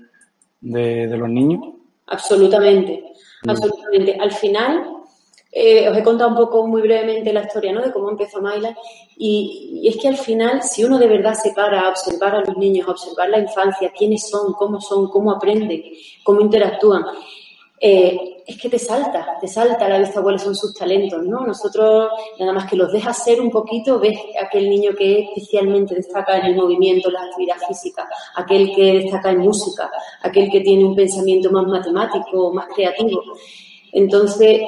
de, 0.61 1.17
los 1.17 1.29
niños. 1.29 1.61
Absolutamente, 2.07 3.03
mm. 3.43 3.49
absolutamente. 3.49 4.17
Al 4.19 4.31
final, 4.31 4.98
eh, 5.51 5.89
os 5.89 5.97
he 5.97 6.03
contado 6.03 6.29
un 6.29 6.35
poco 6.35 6.67
muy 6.67 6.81
brevemente 6.81 7.33
la 7.33 7.41
historia 7.41 7.73
¿no? 7.73 7.81
de 7.81 7.91
cómo 7.91 8.11
empezó 8.11 8.39
Maila 8.39 8.75
y, 9.17 9.87
es 9.87 9.97
que 9.97 10.07
al 10.07 10.17
final, 10.17 10.61
si 10.61 10.83
uno 10.83 10.99
de 10.99 11.07
verdad 11.07 11.33
se 11.33 11.51
para 11.53 11.81
a 11.81 11.89
observar 11.89 12.35
a 12.35 12.41
los 12.41 12.55
niños, 12.57 12.87
a 12.87 12.91
observar 12.91 13.29
la 13.29 13.39
infancia, 13.39 13.91
quiénes 13.97 14.29
son, 14.29 14.53
cómo 14.53 14.79
son, 14.79 15.09
cómo 15.09 15.31
aprenden, 15.31 15.83
cómo 16.23 16.41
interactúan, 16.41 17.03
eh, 17.81 18.43
es 18.45 18.61
que 18.61 18.69
te 18.69 18.77
salta, 18.77 19.37
te 19.39 19.47
salta 19.47 19.85
a 19.85 19.89
la 19.89 19.99
vista 19.99 20.21
cuáles 20.21 20.41
son 20.41 20.55
sus 20.55 20.73
talentos, 20.73 21.23
¿no? 21.23 21.45
Nosotros, 21.45 22.11
nada 22.39 22.53
más 22.53 22.69
que 22.69 22.75
los 22.75 22.91
dejas 22.91 23.23
ser 23.23 23.41
un 23.41 23.49
poquito, 23.49 23.99
ves 23.99 24.19
aquel 24.41 24.69
niño 24.69 24.91
que 24.97 25.21
especialmente 25.21 25.95
destaca 25.95 26.37
en 26.37 26.45
el 26.47 26.55
movimiento, 26.55 27.09
la 27.09 27.23
actividad 27.23 27.57
física, 27.67 28.07
aquel 28.35 28.73
que 28.75 28.93
destaca 29.01 29.31
en 29.31 29.39
música, 29.39 29.89
aquel 30.21 30.49
que 30.51 30.61
tiene 30.61 30.83
un 30.83 30.95
pensamiento 30.95 31.51
más 31.51 31.67
matemático, 31.67 32.53
más 32.53 32.67
creativo. 32.73 33.21
Entonces, 33.91 34.61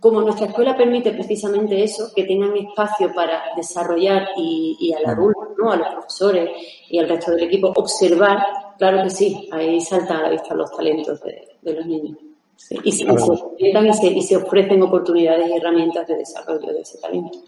como 0.00 0.22
nuestra 0.22 0.46
escuela 0.46 0.76
permite 0.76 1.12
precisamente 1.12 1.84
eso, 1.84 2.10
que 2.16 2.24
tengan 2.24 2.56
espacio 2.56 3.12
para 3.12 3.42
desarrollar 3.54 4.28
y, 4.36 4.92
al 4.96 5.10
alumno, 5.12 5.54
¿no? 5.58 5.72
a 5.72 5.76
los 5.76 5.88
profesores 5.88 6.50
y 6.88 6.98
al 6.98 7.08
resto 7.08 7.32
del 7.32 7.44
equipo 7.44 7.72
observar, 7.76 8.38
claro 8.78 9.02
que 9.02 9.10
sí, 9.10 9.48
ahí 9.52 9.78
saltan 9.80 10.16
a 10.16 10.22
la 10.22 10.30
vista 10.30 10.54
los 10.54 10.70
talentos 10.74 11.20
de, 11.22 11.74
los 11.74 11.86
niños. 11.86 12.16
Y, 12.82 12.92
se, 12.92 13.04
y, 13.04 14.22
se, 14.22 14.36
ofrecen 14.36 14.82
oportunidades 14.82 15.48
y 15.48 15.56
herramientas 15.56 16.06
de 16.06 16.16
desarrollo 16.16 16.72
de 16.72 16.80
ese 16.80 16.98
talento. 16.98 17.38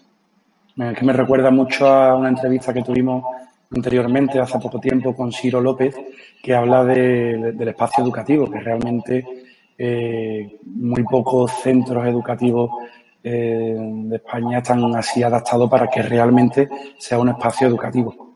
Es 0.77 0.99
que 0.99 1.05
me 1.05 1.13
recuerda 1.13 1.51
mucho 1.51 1.87
a 1.87 2.17
una 2.17 2.31
entrevista 2.31 2.73
que 2.73 2.83
tuvimos 2.83 3.25
anteriormente, 3.75 4.39
hace 4.39 4.59
poco 4.59 4.79
tiempo, 4.79 5.15
con 5.15 5.33
Ciro 5.33 5.61
López, 5.61 5.95
que 6.43 6.55
habla 6.55 6.85
del 6.85 7.69
espacio 7.69 8.05
educativo, 8.05 8.51
que 8.51 8.61
realmente 8.61 9.25
eh, 9.79 10.59
muy 10.64 11.02
pocos 11.05 11.50
centros 11.62 12.07
educativos 12.07 12.71
eh, 13.23 13.76
de 13.79 14.17
España 14.17 14.59
están 14.59 14.97
así 14.97 15.23
adaptados 15.23 15.71
para 15.71 15.88
que 15.88 16.02
realmente 16.02 16.69
sea 16.99 17.19
un 17.19 17.29
espacio 17.29 17.69
educativo. 17.69 18.32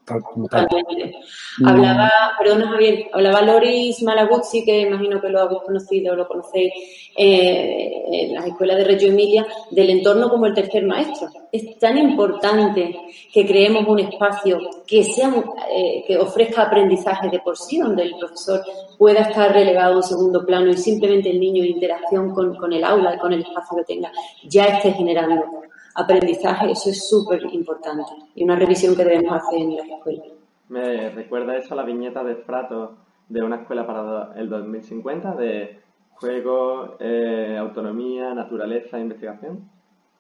Hablaba, 1.65 2.11
perdona 2.39 2.69
Javier, 2.69 3.07
hablaba 3.13 3.43
Loris 3.43 4.03
Malaguzzi, 4.03 4.65
que 4.65 4.83
imagino 4.83 5.21
que 5.21 5.29
lo 5.29 5.41
habéis 5.41 5.63
conocido, 5.63 6.15
lo 6.15 6.29
conocéis 6.29 6.73
eh, 7.17 8.03
en 8.11 8.35
las 8.35 8.47
escuelas 8.47 8.77
de 8.77 8.85
Reggio 8.85 9.09
Emilia, 9.09 9.47
del 9.71 9.91
entorno 9.91 10.29
como 10.31 10.47
el 10.47 10.55
tercer 10.55 10.85
maestro. 10.85 11.29
Es 11.51 11.79
tan 11.79 11.99
importante 11.99 12.97
que 13.33 13.47
creemos 13.47 13.87
un 13.89 14.01
espacio 14.01 14.59
que 14.87 15.03
sea 15.03 15.33
eh, 15.71 16.05
que 16.07 16.17
ofrezca 16.19 16.63
aprendizaje 16.63 17.29
de 17.29 17.41
por 17.41 17.57
sí, 17.57 17.79
donde 17.79 18.05
el 18.05 18.17
profesor 18.17 18.63
pueda 18.99 19.21
estar 19.21 19.53
relegado 19.53 19.95
a 19.95 19.97
un 19.97 20.03
segundo 20.03 20.45
plano 20.47 20.71
y 20.71 20.77
simplemente 20.77 21.31
el 21.31 21.41
niño 21.41 21.65
en 21.65 21.71
interacción 21.71 22.33
con, 22.33 22.55
con 22.57 22.73
el 22.73 22.85
aula 22.85 23.15
y 23.15 23.19
con 23.19 23.33
el 23.33 23.41
espacio 23.41 23.77
que 23.79 23.85
tenga 23.85 24.13
ya 24.45 24.65
esté 24.67 24.93
generando 24.93 25.66
aprendizaje, 25.97 26.71
eso 26.71 26.91
es 26.91 27.09
súper 27.09 27.43
importante 27.53 28.13
y 28.35 28.45
una 28.45 28.57
revisión 28.57 28.95
que 28.95 29.05
debemos 29.05 29.33
hacer 29.33 29.61
en 29.61 29.77
las 29.77 29.89
escuelas. 29.89 30.27
Me 30.69 31.11
recuerda 31.11 31.57
eso 31.57 31.75
a 31.75 31.77
la 31.77 31.85
viñeta 31.85 32.23
de 32.23 32.37
Frato 32.37 32.97
de 33.29 33.43
una 33.43 33.57
escuela 33.57 33.87
para 33.87 34.33
el 34.37 34.49
2050 34.49 35.35
de 35.35 35.81
juego, 36.15 36.97
eh, 37.01 37.57
autonomía, 37.59 38.35
naturaleza 38.35 38.99
investigación. 38.99 39.69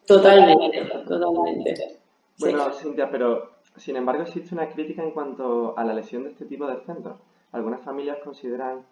Totalmente, 0.07 0.85
totalmente. 1.07 1.99
Bueno, 2.39 2.71
Cintia, 2.73 3.11
pero 3.11 3.57
sin 3.77 3.97
embargo 3.97 4.23
existe 4.23 4.55
una 4.55 4.69
crítica 4.69 5.03
en 5.03 5.11
cuanto 5.11 5.77
a 5.77 5.85
la 5.85 5.95
lesión 5.95 6.25
de 6.25 6.31
este 6.31 6.45
tipo 6.45 6.67
de 6.67 6.81
centros. 6.85 7.17
Algunas 7.53 7.81
familias 7.83 8.19
consideran 8.23 8.85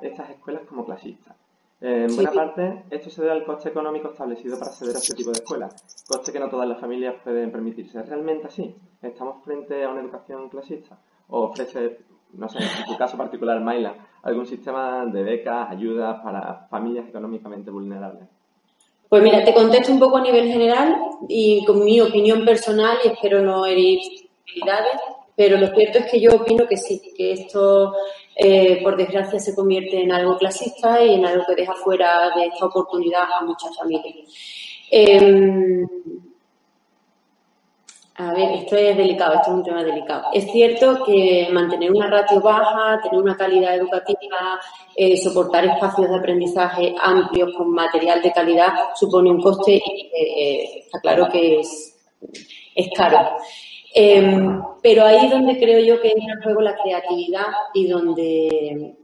estas 0.00 0.30
escuelas 0.30 0.62
como 0.68 0.84
clasistas. 0.84 1.34
En 1.82 2.14
buena 2.14 2.30
parte, 2.30 2.84
esto 2.90 3.08
se 3.08 3.22
debe 3.22 3.32
al 3.32 3.44
coste 3.44 3.70
económico 3.70 4.10
establecido 4.10 4.58
para 4.58 4.70
acceder 4.70 4.94
a 4.94 4.98
este 4.98 5.14
tipo 5.14 5.30
de 5.30 5.38
escuelas, 5.38 6.04
coste 6.06 6.30
que 6.30 6.38
no 6.38 6.50
todas 6.50 6.68
las 6.68 6.78
familias 6.78 7.14
pueden 7.24 7.50
permitirse. 7.50 7.98
¿Es 7.98 8.06
realmente 8.06 8.48
así? 8.48 8.74
¿Estamos 9.00 9.42
frente 9.42 9.82
a 9.82 9.88
una 9.88 10.02
educación 10.02 10.50
clasista? 10.50 10.98
¿O 11.28 11.44
ofrece, 11.44 12.00
no 12.34 12.50
sé, 12.50 12.58
en 12.58 12.84
tu 12.86 12.98
caso 12.98 13.16
particular, 13.16 13.58
Maila, 13.62 13.94
algún 14.22 14.46
sistema 14.46 15.06
de 15.06 15.22
becas, 15.22 15.70
ayudas 15.70 16.20
para 16.22 16.66
familias 16.68 17.08
económicamente 17.08 17.70
vulnerables? 17.70 18.28
Pues 19.08 19.22
mira, 19.22 19.42
te 19.42 19.54
contesto 19.54 19.90
un 19.90 19.98
poco 19.98 20.18
a 20.18 20.22
nivel 20.22 20.48
general 20.48 20.96
y 21.28 21.64
con 21.64 21.82
mi 21.82 21.98
opinión 22.00 22.44
personal 22.44 22.98
y 23.02 23.08
espero 23.08 23.40
no 23.40 23.64
herir 23.64 24.00
habilidades, 24.46 25.00
pero 25.34 25.56
lo 25.56 25.68
cierto 25.68 25.98
es 25.98 26.10
que 26.10 26.20
yo 26.20 26.30
opino 26.32 26.66
que 26.66 26.76
sí, 26.76 27.00
que 27.16 27.32
esto 27.32 27.94
eh, 28.34 28.80
por 28.82 28.96
desgracia 28.96 29.38
se 29.38 29.54
convierte 29.54 30.02
en 30.02 30.12
algo 30.12 30.38
clasista 30.38 31.02
y 31.02 31.14
en 31.14 31.26
algo 31.26 31.44
que 31.46 31.56
deja 31.56 31.74
fuera 31.74 32.30
de 32.34 32.46
esta 32.46 32.66
oportunidad 32.66 33.24
a 33.32 33.44
muchas 33.44 33.76
familias. 33.76 34.28
Em, 34.90 35.86
a 38.16 38.34
ver, 38.34 38.50
esto 38.50 38.76
es 38.76 38.96
delicado, 38.96 39.34
esto 39.34 39.50
es 39.50 39.56
un 39.56 39.62
tema 39.62 39.82
delicado. 39.82 40.24
Es 40.34 40.50
cierto 40.52 41.04
que 41.04 41.48
mantener 41.52 41.90
una 41.90 42.06
ratio 42.06 42.40
baja, 42.40 43.00
tener 43.02 43.18
una 43.18 43.34
calidad 43.34 43.74
educativa, 43.74 44.60
eh, 44.94 45.16
soportar 45.16 45.64
espacios 45.64 46.10
de 46.10 46.16
aprendizaje 46.16 46.94
amplios 47.00 47.54
con 47.56 47.72
material 47.72 48.20
de 48.20 48.32
calidad 48.32 48.74
supone 48.94 49.30
un 49.30 49.40
coste 49.40 49.72
y 49.72 50.10
eh, 50.14 50.80
está 50.84 51.00
claro 51.00 51.28
que 51.30 51.60
es, 51.60 51.96
es 52.74 52.88
caro. 52.94 53.38
Em, 53.94 54.62
pero 54.82 55.04
ahí 55.04 55.26
es 55.26 55.30
donde 55.30 55.58
creo 55.58 55.80
yo 55.80 56.00
que 56.00 56.08
entra 56.08 56.34
en 56.34 56.42
juego 56.42 56.60
la 56.60 56.76
creatividad 56.76 57.46
y 57.74 57.88
donde 57.88 58.96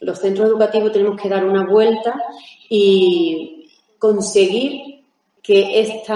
los 0.00 0.18
centros 0.18 0.48
educativos 0.48 0.92
tenemos 0.92 1.20
que 1.20 1.28
dar 1.28 1.44
una 1.44 1.66
vuelta 1.66 2.22
y 2.68 3.70
conseguir 3.98 5.04
que 5.42 5.80
este 5.80 6.12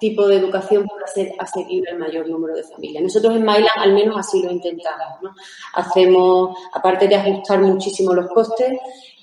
tipo 0.00 0.26
de 0.26 0.36
educación 0.36 0.86
pueda 0.86 1.06
ser 1.06 1.32
asequible 1.38 1.90
al 1.90 1.98
mayor 1.98 2.28
número 2.28 2.54
de 2.54 2.64
familias. 2.64 3.02
Nosotros 3.02 3.36
en 3.36 3.44
Mailand 3.44 3.78
al 3.78 3.94
menos 3.94 4.18
así 4.18 4.42
lo 4.42 4.50
intentamos. 4.50 5.22
¿no? 5.22 5.34
Hacemos, 5.74 6.58
aparte 6.72 7.08
de 7.08 7.16
ajustar 7.16 7.60
muchísimo 7.60 8.12
los 8.12 8.26
costes, 8.28 8.72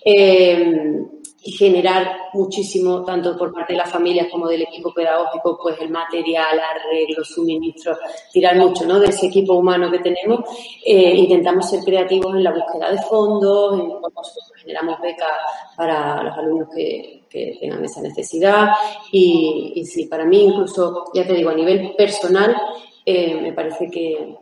eh, 0.03 1.05
y 1.43 1.51
generar 1.53 2.29
muchísimo, 2.33 3.03
tanto 3.03 3.36
por 3.36 3.51
parte 3.51 3.74
de 3.74 3.79
las 3.79 3.91
familias 3.91 4.27
como 4.31 4.48
del 4.48 4.62
equipo 4.62 4.93
pedagógico, 4.93 5.57
pues 5.62 5.75
el 5.81 5.89
material, 5.89 6.60
arreglos, 6.60 7.29
suministros, 7.29 7.98
tirar 8.31 8.55
mucho 8.57 8.86
¿no? 8.86 9.00
de 9.00 9.07
ese 9.07 9.27
equipo 9.27 9.53
humano 9.53 9.89
que 9.89 10.00
tenemos. 10.00 10.41
Eh, 10.86 11.15
intentamos 11.15 11.67
ser 11.67 11.83
creativos 11.83 12.36
en 12.36 12.43
la 12.43 12.51
búsqueda 12.51 12.91
de 12.91 13.01
fondos, 13.01 13.79
en, 13.79 13.91
generamos 14.57 15.01
becas 15.01 15.29
para 15.75 16.21
los 16.24 16.38
alumnos 16.38 16.69
que, 16.75 17.24
que 17.27 17.57
tengan 17.60 17.83
esa 17.83 18.01
necesidad. 18.01 18.69
Y, 19.12 19.74
y, 19.75 19.86
sí, 19.86 20.05
para 20.05 20.25
mí 20.25 20.43
incluso, 20.43 21.05
ya 21.13 21.25
te 21.25 21.33
digo, 21.33 21.50
a 21.50 21.55
nivel 21.55 21.95
personal, 21.98 22.55
eh, 23.03 23.41
me 23.41 23.53
parece 23.53 23.89
que, 23.89 24.36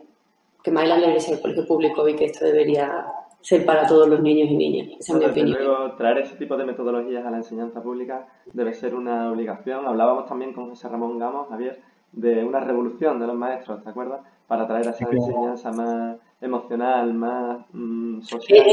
que 0.62 0.70
Myland 0.70 1.00
debería 1.00 1.20
ser 1.20 1.34
el 1.34 1.40
colegio 1.40 1.66
público 1.66 2.06
y 2.06 2.14
que 2.14 2.26
esto 2.26 2.44
debería 2.44 3.06
ser 3.40 3.64
para 3.64 3.86
todos 3.86 4.08
los 4.08 4.20
niños 4.20 4.48
y 4.50 4.56
niñas. 4.56 4.88
Esa 4.98 5.14
es 5.14 5.18
mi 5.18 5.24
opinión. 5.26 5.58
Luego, 5.58 5.92
traer 5.96 6.18
ese 6.18 6.36
tipo 6.36 6.56
de 6.56 6.64
metodologías 6.64 7.24
a 7.24 7.30
la 7.30 7.38
enseñanza 7.38 7.82
pública 7.82 8.26
debe 8.52 8.74
ser 8.74 8.94
una 8.94 9.30
obligación. 9.30 9.86
Hablábamos 9.86 10.26
también 10.26 10.52
con 10.52 10.68
José 10.70 10.88
Ramón 10.88 11.18
Gamos, 11.18 11.48
Javier, 11.48 11.80
de 12.12 12.44
una 12.44 12.60
revolución 12.60 13.18
de 13.18 13.26
los 13.26 13.36
maestros, 13.36 13.82
¿te 13.82 13.90
acuerdas? 13.90 14.20
Para 14.46 14.66
traer 14.66 14.88
esa 14.88 15.08
enseñanza 15.10 15.70
más 15.70 16.16
emocional, 16.40 17.14
más 17.14 17.58
mm, 17.72 18.22
social. 18.22 18.66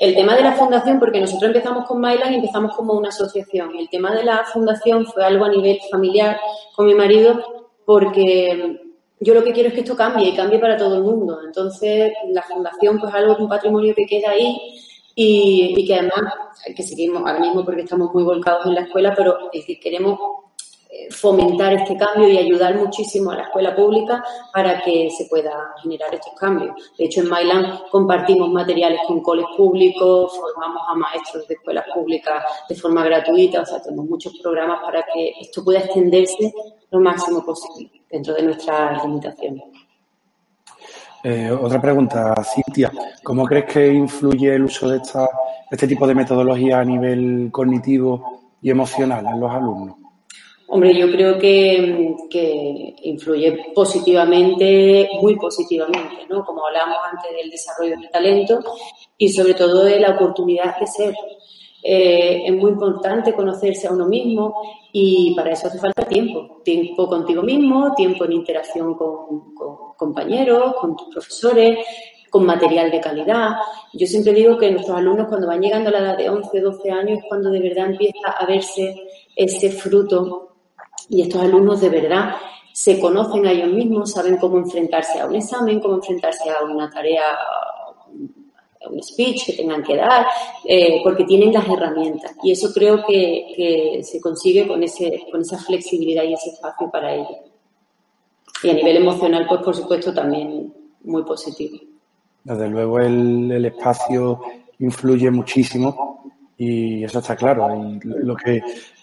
el 0.00 0.14
tema 0.14 0.34
de 0.34 0.42
la 0.42 0.52
fundación, 0.52 0.98
porque 0.98 1.20
nosotros 1.20 1.48
empezamos 1.48 1.86
con 1.86 2.00
Mailand 2.00 2.32
y 2.32 2.36
empezamos 2.36 2.76
como 2.76 2.94
una 2.94 3.08
asociación. 3.08 3.74
El 3.76 3.88
tema 3.88 4.14
de 4.14 4.24
la 4.24 4.44
fundación 4.44 5.06
fue 5.06 5.24
algo 5.24 5.46
a 5.46 5.50
nivel 5.50 5.78
familiar 5.90 6.38
con 6.76 6.86
mi 6.86 6.94
marido, 6.94 7.40
porque 7.86 8.87
yo 9.20 9.34
lo 9.34 9.42
que 9.42 9.52
quiero 9.52 9.68
es 9.68 9.74
que 9.74 9.80
esto 9.80 9.96
cambie 9.96 10.28
y 10.28 10.36
cambie 10.36 10.58
para 10.58 10.76
todo 10.76 10.96
el 10.96 11.02
mundo. 11.02 11.40
Entonces, 11.44 12.12
la 12.30 12.42
fundación, 12.42 12.98
pues 13.00 13.12
algo, 13.14 13.36
un 13.36 13.48
patrimonio 13.48 13.94
que 13.94 14.06
queda 14.06 14.30
ahí 14.30 14.56
y, 15.14 15.74
y, 15.76 15.86
que 15.86 15.94
además, 15.94 16.32
que 16.76 16.82
seguimos 16.82 17.22
ahora 17.26 17.40
mismo 17.40 17.64
porque 17.64 17.82
estamos 17.82 18.12
muy 18.14 18.22
volcados 18.22 18.66
en 18.66 18.74
la 18.74 18.82
escuela, 18.82 19.14
pero 19.16 19.50
es 19.52 19.60
decir, 19.62 19.80
queremos 19.80 20.18
fomentar 21.10 21.72
este 21.74 21.96
cambio 21.96 22.28
y 22.28 22.38
ayudar 22.38 22.76
muchísimo 22.76 23.30
a 23.30 23.36
la 23.36 23.42
escuela 23.44 23.74
pública 23.74 24.22
para 24.52 24.80
que 24.82 25.10
se 25.10 25.26
pueda 25.26 25.74
generar 25.82 26.14
estos 26.14 26.32
cambios. 26.34 26.92
De 26.96 27.04
hecho, 27.04 27.20
en 27.20 27.28
Mailand 27.28 27.88
compartimos 27.90 28.50
materiales 28.50 29.00
con 29.06 29.20
coles 29.20 29.46
públicos, 29.56 30.32
formamos 30.38 30.82
a 30.88 30.94
maestros 30.94 31.46
de 31.46 31.54
escuelas 31.54 31.84
públicas 31.92 32.42
de 32.68 32.74
forma 32.74 33.04
gratuita, 33.04 33.62
o 33.62 33.66
sea, 33.66 33.82
tenemos 33.82 34.06
muchos 34.06 34.38
programas 34.38 34.80
para 34.82 35.04
que 35.12 35.32
esto 35.40 35.64
pueda 35.64 35.80
extenderse 35.80 36.52
lo 36.90 37.00
máximo 37.00 37.44
posible 37.44 38.02
dentro 38.10 38.34
de 38.34 38.42
nuestras 38.42 39.04
limitaciones. 39.04 39.64
Eh, 41.22 41.50
otra 41.50 41.80
pregunta, 41.80 42.34
Cintia. 42.44 42.92
¿Cómo 43.24 43.44
crees 43.44 43.64
que 43.66 43.92
influye 43.92 44.54
el 44.54 44.64
uso 44.64 44.88
de, 44.88 44.98
esta, 44.98 45.28
este 45.70 45.88
tipo 45.88 46.06
de 46.06 46.14
metodología 46.14 46.78
a 46.78 46.84
nivel 46.84 47.50
cognitivo 47.50 48.54
y 48.62 48.70
emocional 48.70 49.26
en 49.26 49.40
los 49.40 49.50
alumnos? 49.50 49.97
Hombre, 50.70 50.94
yo 50.94 51.10
creo 51.10 51.38
que, 51.38 52.14
que, 52.28 52.94
influye 53.04 53.72
positivamente, 53.74 55.08
muy 55.22 55.34
positivamente, 55.36 56.26
¿no? 56.28 56.44
Como 56.44 56.66
hablábamos 56.66 56.98
antes 57.10 57.32
del 57.34 57.50
desarrollo 57.50 57.98
del 57.98 58.10
talento 58.10 58.60
y 59.16 59.30
sobre 59.30 59.54
todo 59.54 59.84
de 59.84 59.98
la 59.98 60.10
oportunidad 60.10 60.78
de 60.78 60.86
ser. 60.86 61.14
Eh, 61.82 62.42
es 62.44 62.52
muy 62.52 62.72
importante 62.72 63.32
conocerse 63.32 63.86
a 63.86 63.92
uno 63.92 64.06
mismo 64.06 64.54
y 64.92 65.34
para 65.34 65.52
eso 65.52 65.68
hace 65.68 65.78
falta 65.78 66.04
tiempo. 66.04 66.60
Tiempo 66.62 67.08
contigo 67.08 67.42
mismo, 67.42 67.94
tiempo 67.94 68.26
en 68.26 68.32
interacción 68.32 68.94
con, 68.94 69.54
compañeros, 69.96 70.74
con 70.78 70.94
tus 70.96 71.08
profesores, 71.08 71.78
con 72.28 72.44
material 72.44 72.90
de 72.90 73.00
calidad. 73.00 73.52
Yo 73.94 74.06
siempre 74.06 74.34
digo 74.34 74.58
que 74.58 74.70
nuestros 74.70 74.98
alumnos 74.98 75.28
cuando 75.28 75.46
van 75.46 75.62
llegando 75.62 75.88
a 75.88 75.92
la 75.92 76.00
edad 76.00 76.18
de 76.18 76.28
11, 76.28 76.60
12 76.60 76.90
años 76.90 77.18
es 77.20 77.24
cuando 77.26 77.50
de 77.50 77.60
verdad 77.60 77.86
empieza 77.86 78.32
a 78.38 78.44
verse 78.44 78.94
ese 79.34 79.70
fruto 79.70 80.48
y 81.08 81.22
estos 81.22 81.42
alumnos 81.42 81.80
de 81.80 81.88
verdad 81.88 82.34
se 82.72 83.00
conocen 83.00 83.46
a 83.46 83.52
ellos 83.52 83.72
mismos, 83.72 84.12
saben 84.12 84.36
cómo 84.36 84.58
enfrentarse 84.58 85.20
a 85.20 85.26
un 85.26 85.36
examen, 85.36 85.80
cómo 85.80 85.96
enfrentarse 85.96 86.50
a 86.50 86.64
una 86.64 86.90
tarea 86.90 87.22
un 88.90 89.02
speech 89.02 89.46
que 89.46 89.52
tengan 89.54 89.82
que 89.82 89.96
dar, 89.96 90.26
eh, 90.64 91.00
porque 91.02 91.24
tienen 91.24 91.52
las 91.52 91.68
herramientas. 91.68 92.32
Y 92.42 92.52
eso 92.52 92.72
creo 92.72 93.04
que, 93.06 94.00
se 94.02 94.20
consigue 94.20 94.66
con, 94.66 94.82
ese, 94.82 95.26
con 95.30 95.40
esa 95.40 95.58
flexibilidad 95.58 96.24
y 96.24 96.34
ese 96.34 96.50
espacio 96.50 96.90
para 96.90 97.14
ello. 97.14 97.36
Y 98.62 98.70
a 98.70 98.74
nivel 98.74 98.96
emocional, 98.96 99.46
pues 99.48 99.60
por 99.62 99.76
supuesto, 99.76 100.12
también 100.12 100.72
muy 101.04 101.22
positivo. 101.24 101.78
Desde 102.44 102.68
luego 102.68 102.98
el, 103.00 103.50
el 103.50 103.64
espacio 103.66 104.40
influye 104.78 105.30
muchísimo 105.30 106.32
y 106.56 107.04
eso 107.04 107.18
está 107.18 107.36
claro. 107.36 107.68
Lo 108.02 108.34
que 108.36 108.62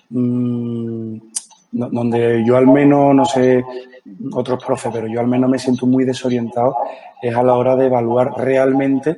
mmm, 0.10 1.18
donde 1.72 2.44
yo 2.46 2.58
al 2.58 2.68
menos, 2.68 3.14
no 3.14 3.26
sé, 3.26 3.64
otros 4.34 4.64
profes, 4.64 4.92
pero 4.94 5.08
yo 5.08 5.20
al 5.20 5.28
menos 5.28 5.50
me 5.50 5.60
siento 5.60 5.86
muy 5.86 6.06
desorientado, 6.06 6.76
es 7.22 7.36
a 7.36 7.44
la 7.44 7.54
hora 7.54 7.76
de 7.76 7.88
evaluar 7.88 8.34
realmente 8.38 9.18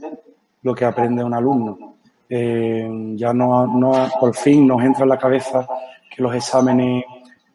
lo 0.63 0.74
que 0.74 0.86
aprende 0.86 1.24
un 1.24 1.34
alumno. 1.34 1.96
Eh, 2.30 3.13
ya 3.16 3.34
no, 3.34 3.68
no, 3.68 4.10
por 4.20 4.36
fin 4.36 4.68
nos 4.68 4.84
entra 4.84 5.04
en 5.04 5.10
la 5.10 5.18
cabeza 5.18 5.66
que 6.13 6.22
los 6.22 6.36
exámenes 6.36 7.06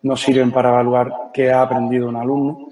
no 0.03 0.17
sirven 0.17 0.51
para 0.51 0.71
evaluar 0.71 1.31
qué 1.33 1.51
ha 1.53 1.63
aprendido 1.63 2.09
un 2.09 2.17
alumno, 2.17 2.69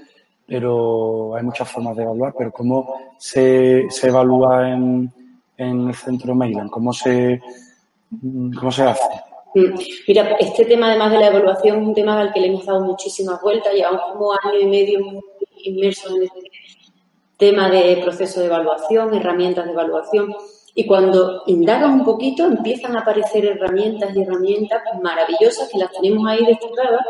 pero 0.46 1.36
hay 1.36 1.44
muchas 1.44 1.68
formas 1.70 1.96
de 1.96 2.02
evaluar, 2.02 2.34
pero 2.36 2.50
cómo 2.50 2.94
se, 3.18 3.86
se 3.90 4.08
evalúa 4.08 4.70
en, 4.70 5.12
en 5.56 5.88
el 5.88 5.94
centro 5.94 6.34
Mailand, 6.34 6.70
cómo 6.70 6.92
se, 6.92 7.40
cómo 8.58 8.72
se 8.72 8.82
hace. 8.82 9.29
Mm. 9.54 9.74
Mira, 10.06 10.36
este 10.38 10.64
tema 10.64 10.88
además 10.88 11.10
de 11.12 11.18
la 11.18 11.26
evaluación 11.28 11.80
es 11.80 11.88
un 11.88 11.94
tema 11.94 12.20
al 12.20 12.32
que 12.32 12.40
le 12.40 12.48
hemos 12.48 12.66
dado 12.66 12.84
muchísimas 12.84 13.40
vueltas, 13.42 13.74
llevamos 13.74 14.02
como 14.12 14.32
año 14.32 14.60
y 14.60 14.66
medio 14.66 15.00
inmersos 15.64 16.16
en 16.16 16.22
este 16.24 16.40
tema 17.36 17.68
de 17.68 18.00
proceso 18.02 18.40
de 18.40 18.46
evaluación, 18.46 19.14
herramientas 19.14 19.64
de 19.64 19.72
evaluación, 19.72 20.34
y 20.74 20.86
cuando 20.86 21.42
indagan 21.46 21.92
un 21.92 22.04
poquito 22.04 22.44
empiezan 22.44 22.96
a 22.96 23.00
aparecer 23.00 23.44
herramientas 23.44 24.14
y 24.14 24.22
herramientas 24.22 24.82
maravillosas 25.02 25.68
que 25.70 25.78
las 25.78 25.90
tenemos 25.90 26.26
ahí 26.28 26.44
destacadas 26.44 27.04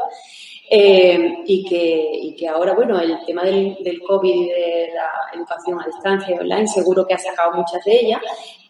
eh, 0.73 1.43
y, 1.47 1.65
que, 1.65 2.11
y 2.13 2.37
que 2.37 2.47
ahora, 2.47 2.75
bueno, 2.75 2.97
el 3.01 3.19
tema 3.27 3.43
del, 3.43 3.77
del 3.83 4.01
COVID 4.03 4.33
y 4.33 4.49
de 4.49 4.91
la 4.95 5.37
educación 5.37 5.81
a 5.81 5.87
distancia 5.87 6.37
y 6.37 6.39
online 6.39 6.69
seguro 6.69 7.05
que 7.05 7.15
ha 7.15 7.19
sacado 7.19 7.55
muchas 7.55 7.85
de 7.85 8.01
ellas, 8.01 8.21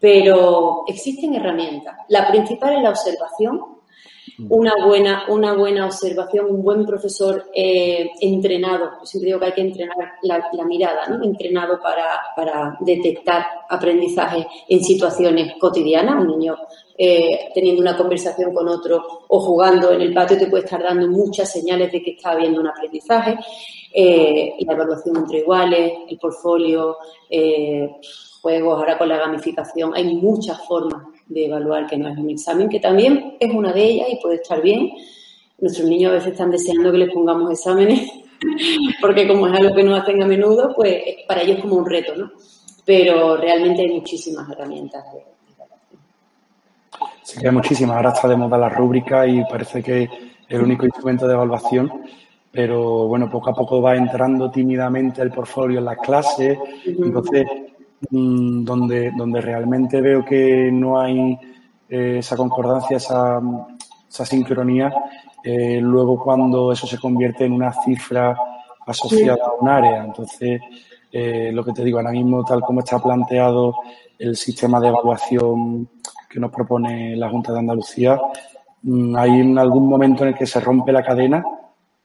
pero 0.01 0.85
existen 0.89 1.35
herramientas. 1.35 1.95
La 2.09 2.27
principal 2.31 2.77
es 2.77 2.83
la 2.83 2.91
observación, 2.91 3.81
una 4.49 4.73
buena, 4.83 5.25
una 5.29 5.53
buena 5.53 5.85
observación, 5.85 6.47
un 6.47 6.63
buen 6.63 6.87
profesor 6.87 7.51
eh, 7.55 8.11
entrenado, 8.21 9.05
siempre 9.05 9.27
digo 9.27 9.39
que 9.39 9.47
hay 9.47 9.53
que 9.53 9.61
entrenar 9.61 10.13
la, 10.23 10.43
la 10.53 10.65
mirada, 10.65 11.07
¿no? 11.09 11.23
entrenado 11.23 11.79
para, 11.81 12.21
para, 12.35 12.79
detectar 12.81 13.45
aprendizaje 13.69 14.47
en 14.69 14.83
situaciones 14.83 15.53
cotidianas. 15.61 16.23
Un 16.23 16.29
niño 16.29 16.57
eh, 17.03 17.49
teniendo 17.55 17.81
una 17.81 17.97
conversación 17.97 18.53
con 18.53 18.69
otro 18.69 19.03
o 19.27 19.41
jugando 19.41 19.91
en 19.91 20.03
el 20.03 20.13
patio 20.13 20.37
te 20.37 20.49
puede 20.49 20.65
estar 20.65 20.83
dando 20.83 21.09
muchas 21.09 21.51
señales 21.51 21.91
de 21.91 22.03
que 22.03 22.11
está 22.11 22.33
habiendo 22.33 22.61
un 22.61 22.67
aprendizaje. 22.67 23.39
Eh, 23.91 24.53
la 24.61 24.75
evaluación 24.75 25.17
entre 25.17 25.39
iguales, 25.39 25.95
el 26.11 26.19
portfolio, 26.19 26.99
eh, 27.31 27.89
juegos, 28.43 28.79
ahora 28.79 28.99
con 28.99 29.09
la 29.09 29.17
gamificación, 29.17 29.95
hay 29.95 30.15
muchas 30.15 30.63
formas 30.67 31.05
de 31.27 31.47
evaluar 31.47 31.87
que 31.87 31.97
no 31.97 32.11
es 32.11 32.19
un 32.19 32.29
examen, 32.29 32.69
que 32.69 32.81
también 32.81 33.39
es 33.41 33.51
una 33.51 33.73
de 33.73 33.83
ellas 33.83 34.09
y 34.13 34.17
puede 34.17 34.35
estar 34.35 34.61
bien. 34.61 34.91
Nuestros 35.59 35.89
niños 35.89 36.11
a 36.11 36.17
veces 36.17 36.33
están 36.33 36.51
deseando 36.51 36.93
que 36.93 36.99
les 36.99 37.15
pongamos 37.15 37.51
exámenes, 37.51 38.11
porque 39.01 39.27
como 39.27 39.47
es 39.47 39.59
algo 39.59 39.75
que 39.75 39.85
no 39.85 39.97
hacen 39.97 40.23
a 40.23 40.27
menudo, 40.27 40.75
pues 40.77 41.03
para 41.27 41.41
ellos 41.41 41.57
es 41.57 41.63
como 41.63 41.77
un 41.77 41.87
reto, 41.87 42.15
¿no? 42.15 42.31
Pero 42.85 43.39
realmente 43.39 43.81
hay 43.81 43.89
muchísimas 43.89 44.51
herramientas. 44.51 45.03
Sí 45.15 45.40
que 47.39 47.47
hay 47.47 47.55
muchísimas. 47.55 47.97
Ahora 47.97 48.11
está 48.11 48.29
de 48.29 48.37
moda 48.37 48.59
la 48.59 48.69
rúbrica 48.69 49.27
y 49.27 49.45
parece 49.45 49.83
que 49.83 50.03
es 50.05 50.11
el 50.49 50.63
único 50.63 50.85
instrumento 50.85 51.27
de 51.27 51.35
evaluación 51.35 51.91
pero 52.53 53.07
bueno, 53.07 53.31
poco 53.31 53.51
a 53.51 53.55
poco 53.55 53.81
va 53.81 53.95
entrando 53.95 54.51
tímidamente 54.51 55.23
el 55.23 55.31
portfolio 55.31 55.79
en 55.79 55.85
las 55.85 55.99
clases, 55.99 56.59
entonces 56.85 57.47
Mm, 58.09 58.65
donde, 58.65 59.13
donde 59.15 59.43
realmente 59.43 60.01
veo 60.01 60.25
que 60.25 60.71
no 60.73 60.99
hay 60.99 61.39
eh, 61.89 62.17
esa 62.21 62.35
concordancia, 62.35 62.97
esa, 62.97 63.41
esa 64.09 64.25
sincronía, 64.25 64.93
eh, 65.45 65.79
luego 65.83 66.23
cuando 66.23 66.73
eso 66.73 66.87
se 66.87 66.99
convierte 66.99 67.45
en 67.45 67.53
una 67.53 67.73
cifra 67.85 68.35
asociada 68.87 69.45
a 69.45 69.53
un 69.61 69.69
área. 69.69 70.05
Entonces, 70.05 70.63
eh, 71.13 71.51
lo 71.53 71.63
que 71.63 71.73
te 71.73 71.85
digo, 71.85 71.99
ahora 71.99 72.13
mismo, 72.13 72.43
tal 72.43 72.63
como 72.63 72.81
está 72.81 72.99
planteado 72.99 73.75
el 74.19 74.35
sistema 74.35 74.81
de 74.81 74.89
evaluación 74.89 75.89
que 76.31 76.39
nos 76.39 76.53
propone 76.53 77.17
la 77.17 77.29
Junta 77.29 77.53
de 77.53 77.59
Andalucía, 77.59 78.17
mm, 78.83 79.17
hay 79.17 79.41
en 79.41 79.59
algún 79.59 79.89
momento 79.89 80.23
en 80.23 80.29
el 80.29 80.35
que 80.37 80.47
se 80.47 80.61
rompe 80.61 80.93
la 80.93 81.03
cadena 81.03 81.45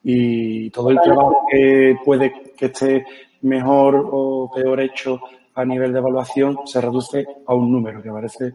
y 0.02 0.68
todo 0.70 0.90
el 0.90 1.00
trabajo 1.00 1.46
que 1.50 1.96
puede 2.04 2.52
que 2.56 2.66
esté 2.66 3.06
mejor 3.42 4.08
o 4.10 4.50
peor 4.52 4.80
hecho 4.80 5.20
a 5.54 5.64
nivel 5.64 5.92
de 5.92 6.00
evaluación 6.00 6.58
se 6.64 6.80
reduce 6.80 7.24
a 7.46 7.54
un 7.54 7.70
número, 7.70 8.02
que 8.02 8.10
parece, 8.10 8.52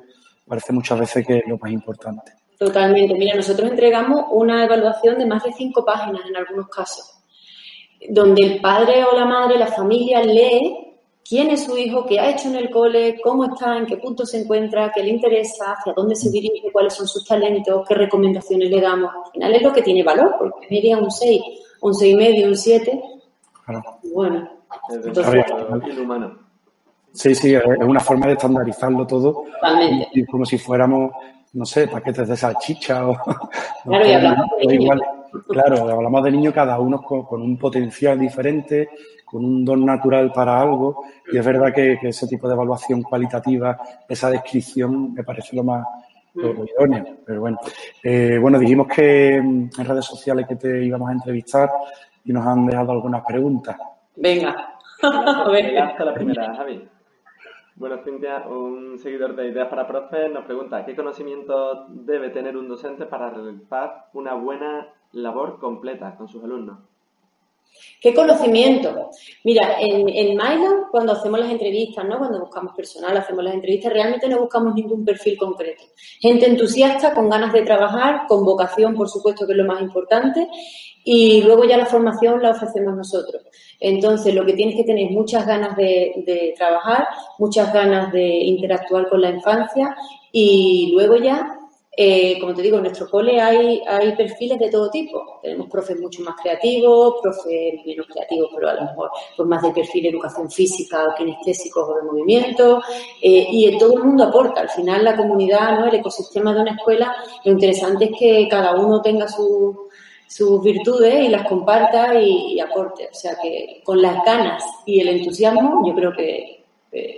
parece 0.47 0.73
muchas 0.73 0.99
veces 0.99 1.25
que 1.25 1.37
es 1.37 1.43
lo 1.47 1.57
más 1.57 1.71
importante. 1.71 2.33
Totalmente. 2.59 3.15
Mira, 3.15 3.35
nosotros 3.35 3.71
entregamos 3.71 4.25
una 4.31 4.63
evaluación 4.65 5.17
de 5.17 5.25
más 5.25 5.43
de 5.43 5.53
cinco 5.53 5.83
páginas 5.83 6.21
en 6.29 6.35
algunos 6.35 6.67
casos, 6.67 7.23
donde 8.09 8.43
el 8.43 8.61
padre 8.61 9.03
o 9.03 9.17
la 9.17 9.25
madre, 9.25 9.57
la 9.57 9.67
familia 9.67 10.21
lee 10.21 10.90
quién 11.31 11.49
es 11.49 11.63
su 11.63 11.77
hijo, 11.77 12.05
qué 12.05 12.19
ha 12.19 12.29
hecho 12.29 12.49
en 12.49 12.57
el 12.57 12.69
cole, 12.69 13.17
cómo 13.23 13.45
está, 13.45 13.77
en 13.77 13.85
qué 13.85 13.95
punto 13.95 14.25
se 14.25 14.41
encuentra, 14.41 14.91
qué 14.93 15.01
le 15.01 15.11
interesa, 15.11 15.71
hacia 15.71 15.93
dónde 15.93 16.13
se 16.13 16.29
dirige, 16.29 16.69
cuáles 16.73 16.93
son 16.93 17.07
sus 17.07 17.23
talentos, 17.23 17.87
qué 17.87 17.95
recomendaciones 17.95 18.69
le 18.69 18.81
damos. 18.81 19.09
Al 19.27 19.31
final 19.31 19.55
es 19.55 19.61
lo 19.61 19.71
que 19.71 19.81
tiene 19.81 20.03
valor, 20.03 20.35
porque 20.37 20.67
media 20.69 20.97
un 20.97 21.09
6, 21.09 21.41
un 21.79 21.93
6 21.93 22.13
y 22.13 22.17
medio, 22.17 22.47
un 22.49 22.57
7. 22.57 23.01
Claro. 23.65 23.81
Bueno. 24.13 24.49
Entonces. 24.89 25.45
Sí, 27.13 27.33
sí, 27.33 27.55
es 27.55 27.63
una 27.79 28.01
forma 28.01 28.27
de 28.27 28.33
estandarizarlo 28.33 29.07
todo. 29.07 29.45
Totalmente. 29.53 30.25
como 30.29 30.45
si 30.45 30.57
fuéramos, 30.57 31.13
no 31.53 31.65
sé, 31.65 31.87
paquetes 31.87 32.27
de 32.27 32.35
salchicha 32.35 33.07
o... 33.07 33.15
Claro, 33.85 34.05
y 34.05 34.11
hablamos 34.11 34.47
de 34.67 34.75
igual, 34.75 35.01
Claro, 35.47 35.89
hablamos 35.89 36.23
de 36.23 36.31
niños 36.31 36.53
cada 36.53 36.79
uno 36.79 37.01
con, 37.01 37.41
un 37.41 37.57
potencial 37.57 38.19
diferente, 38.19 38.89
con 39.25 39.45
un 39.45 39.65
don 39.65 39.85
natural 39.85 40.31
para 40.31 40.59
algo, 40.59 41.03
y 41.31 41.37
es 41.37 41.45
verdad 41.45 41.73
que, 41.73 41.97
ese 42.01 42.27
tipo 42.27 42.47
de 42.47 42.53
evaluación 42.53 43.01
cualitativa, 43.01 43.77
esa 44.07 44.29
descripción, 44.29 45.13
me 45.13 45.23
parece 45.23 45.55
lo 45.55 45.63
más 45.63 45.85
lo 46.33 46.65
idóneo. 46.65 47.17
Pero 47.25 47.41
bueno, 47.41 47.57
eh, 48.03 48.37
bueno, 48.39 48.57
dijimos 48.59 48.87
que 48.87 49.35
en 49.35 49.69
redes 49.71 50.05
sociales 50.05 50.47
que 50.47 50.55
te 50.55 50.85
íbamos 50.85 51.09
a 51.09 51.13
entrevistar 51.13 51.69
y 52.23 52.31
nos 52.33 52.45
han 52.45 52.65
dejado 52.65 52.91
algunas 52.91 53.25
preguntas. 53.25 53.77
Venga. 54.15 54.77
Venga, 55.51 55.85
hasta 55.87 56.05
la 56.05 56.13
primera, 56.13 56.55
Javi. 56.55 56.87
Bueno, 57.75 57.97
Cintia, 58.03 58.47
un 58.47 58.99
seguidor 58.99 59.35
de 59.35 59.47
Ideas 59.47 59.67
para 59.67 59.87
Profes 59.87 60.31
nos 60.31 60.45
pregunta, 60.45 60.85
¿qué 60.85 60.95
conocimiento 60.95 61.87
debe 61.89 62.29
tener 62.29 62.55
un 62.55 62.67
docente 62.67 63.07
para 63.07 63.31
realizar 63.31 64.05
una 64.13 64.35
buena 64.35 64.87
labor 65.13 65.59
completa 65.59 66.15
con 66.15 66.27
sus 66.27 66.43
alumnos? 66.43 66.79
¿Qué 68.01 68.13
conocimiento? 68.13 69.09
Mira, 69.43 69.79
en, 69.79 70.09
en 70.09 70.37
cuando 70.91 71.13
hacemos 71.13 71.39
las 71.39 71.51
entrevistas, 71.51 72.03
¿no? 72.05 72.17
Cuando 72.17 72.39
buscamos 72.39 72.73
personal, 72.75 73.15
hacemos 73.15 73.43
las 73.43 73.53
entrevistas, 73.53 73.93
realmente 73.93 74.27
no 74.27 74.39
buscamos 74.39 74.73
ningún 74.75 75.05
perfil 75.05 75.37
concreto. 75.37 75.83
Gente 76.19 76.47
entusiasta, 76.47 77.13
con 77.13 77.29
ganas 77.29 77.53
de 77.53 77.61
trabajar, 77.61 78.23
con 78.27 78.43
vocación, 78.43 78.95
por 78.95 79.07
supuesto, 79.07 79.45
que 79.45 79.53
es 79.53 79.57
lo 79.57 79.65
más 79.65 79.81
importante, 79.81 80.47
y 81.03 81.41
luego 81.41 81.63
ya 81.65 81.77
la 81.77 81.85
formación 81.85 82.41
la 82.41 82.51
ofrecemos 82.51 82.95
nosotros. 82.95 83.43
Entonces, 83.79 84.33
lo 84.33 84.45
que 84.45 84.53
tienes 84.53 84.75
que 84.75 84.83
tener 84.83 85.05
es 85.05 85.11
muchas 85.11 85.45
ganas 85.45 85.75
de, 85.75 86.53
trabajar, 86.57 87.07
muchas 87.39 87.73
ganas 87.73 88.11
de 88.11 88.27
interactuar 88.27 89.09
con 89.09 89.21
la 89.21 89.29
infancia 89.29 89.95
y 90.31 90.91
luego 90.93 91.15
ya, 91.17 91.59
eh, 91.93 92.39
como 92.39 92.53
te 92.53 92.61
digo, 92.61 92.77
en 92.77 92.83
nuestro 92.83 93.09
cole 93.09 93.41
hay, 93.41 93.81
hay 93.85 94.15
perfiles 94.15 94.57
de 94.57 94.69
todo 94.69 94.89
tipo. 94.89 95.39
Tenemos 95.41 95.69
profes 95.69 95.99
mucho 95.99 96.23
más 96.23 96.35
creativos, 96.41 97.15
profes 97.21 97.85
menos 97.85 98.07
creativos, 98.07 98.49
pero 98.55 98.69
a 98.69 98.73
lo 98.75 98.81
mejor 98.83 99.11
pues 99.35 99.47
más 99.47 99.61
de 99.61 99.71
perfil 99.71 100.03
de 100.03 100.09
educación 100.09 100.49
física, 100.49 101.05
o 101.05 101.15
kinestésicos 101.15 101.89
o 101.89 101.95
de 101.95 102.03
movimiento. 102.03 102.81
Eh, 103.21 103.45
y 103.49 103.77
todo 103.77 103.95
el 103.97 104.03
mundo 104.05 104.23
aporta. 104.23 104.61
Al 104.61 104.69
final, 104.69 105.03
la 105.03 105.17
comunidad, 105.17 105.79
¿no? 105.79 105.87
el 105.87 105.95
ecosistema 105.95 106.53
de 106.53 106.61
una 106.61 106.75
escuela, 106.75 107.13
lo 107.43 107.51
interesante 107.51 108.05
es 108.05 108.11
que 108.17 108.47
cada 108.49 108.73
uno 108.75 109.01
tenga 109.01 109.27
su 109.27 109.89
sus 110.27 110.63
virtudes 110.63 111.25
y 111.25 111.27
las 111.27 111.45
comparta 111.45 112.17
y, 112.17 112.57
aporte. 112.61 113.09
O 113.11 113.13
sea 113.13 113.35
que 113.41 113.81
con 113.83 114.01
las 114.01 114.23
ganas 114.23 114.63
y 114.85 115.01
el 115.01 115.09
entusiasmo 115.09 115.85
yo 115.85 115.93
creo 115.93 116.13
que 116.13 116.63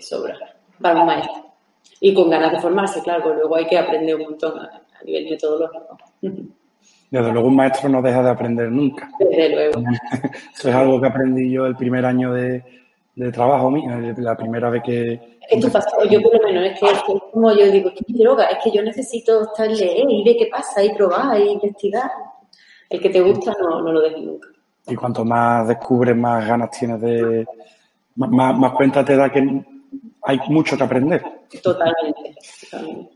sobra 0.01 0.35
para 0.81 0.99
un 0.99 1.05
maestro. 1.05 1.42
Y 1.99 2.13
con 2.13 2.29
ganas 2.29 2.51
de 2.51 2.59
formarse, 2.59 3.01
claro, 3.01 3.33
luego 3.33 3.55
hay 3.55 3.65
que 3.65 3.77
aprender 3.77 4.15
un 4.15 4.23
montón 4.23 4.59
a, 4.59 4.81
nivel 5.05 5.29
metodológico. 5.29 5.97
Desde 6.21 7.31
luego 7.31 7.47
un 7.47 7.55
maestro 7.55 7.89
no 7.89 8.01
deja 8.01 8.23
de 8.23 8.29
aprender 8.29 8.71
nunca. 8.71 9.09
Desde 9.19 9.49
luego. 9.49 9.81
Eso 10.53 10.69
es 10.69 10.75
algo 10.75 10.99
que 10.99 11.07
aprendí 11.07 11.51
yo 11.51 11.65
el 11.65 11.75
primer 11.75 12.05
año 12.05 12.33
de, 12.33 12.63
de 13.15 13.31
trabajo 13.31 13.69
mío, 13.69 13.91
la 14.17 14.35
primera 14.35 14.69
vez 14.69 14.81
que... 14.83 15.37
Es 15.49 15.59
tu 15.59 15.71
pasión, 15.71 16.09
yo 16.09 16.21
por 16.21 16.33
lo 16.39 16.47
menos, 16.47 16.65
es 16.65 16.79
que, 16.79 16.87
es 16.87 17.21
como 17.31 17.51
yo 17.51 17.69
digo, 17.71 17.89
es 17.89 17.95
que 17.95 18.13
me 18.13 18.19
droga, 18.19 18.45
es 18.45 18.57
que 18.63 18.71
yo 18.71 18.81
necesito 18.81 19.43
estar 19.43 19.69
leer 19.69 20.09
y 20.09 20.23
ver 20.23 20.35
qué 20.37 20.47
pasa, 20.51 20.83
y 20.83 20.93
probar, 20.95 21.39
y 21.39 21.51
investigar. 21.51 22.09
El 22.89 22.99
que 22.99 23.09
te 23.09 23.21
gusta 23.21 23.53
no, 23.61 23.81
no 23.81 23.91
lo 23.91 24.01
dejes 24.01 24.23
nunca. 24.23 24.47
Y 24.87 24.95
cuanto 24.95 25.23
más 25.23 25.67
descubres, 25.67 26.15
más 26.15 26.47
ganas 26.47 26.71
tienes 26.71 26.99
de... 27.01 27.45
Más, 28.15 28.57
más 28.57 28.71
cuenta 28.73 29.03
te 29.03 29.15
da 29.15 29.31
que 29.31 29.63
hay 30.25 30.39
mucho 30.49 30.77
que 30.77 30.83
aprender. 30.83 31.21
Totalmente, 31.61 32.35
totalmente. 32.69 33.09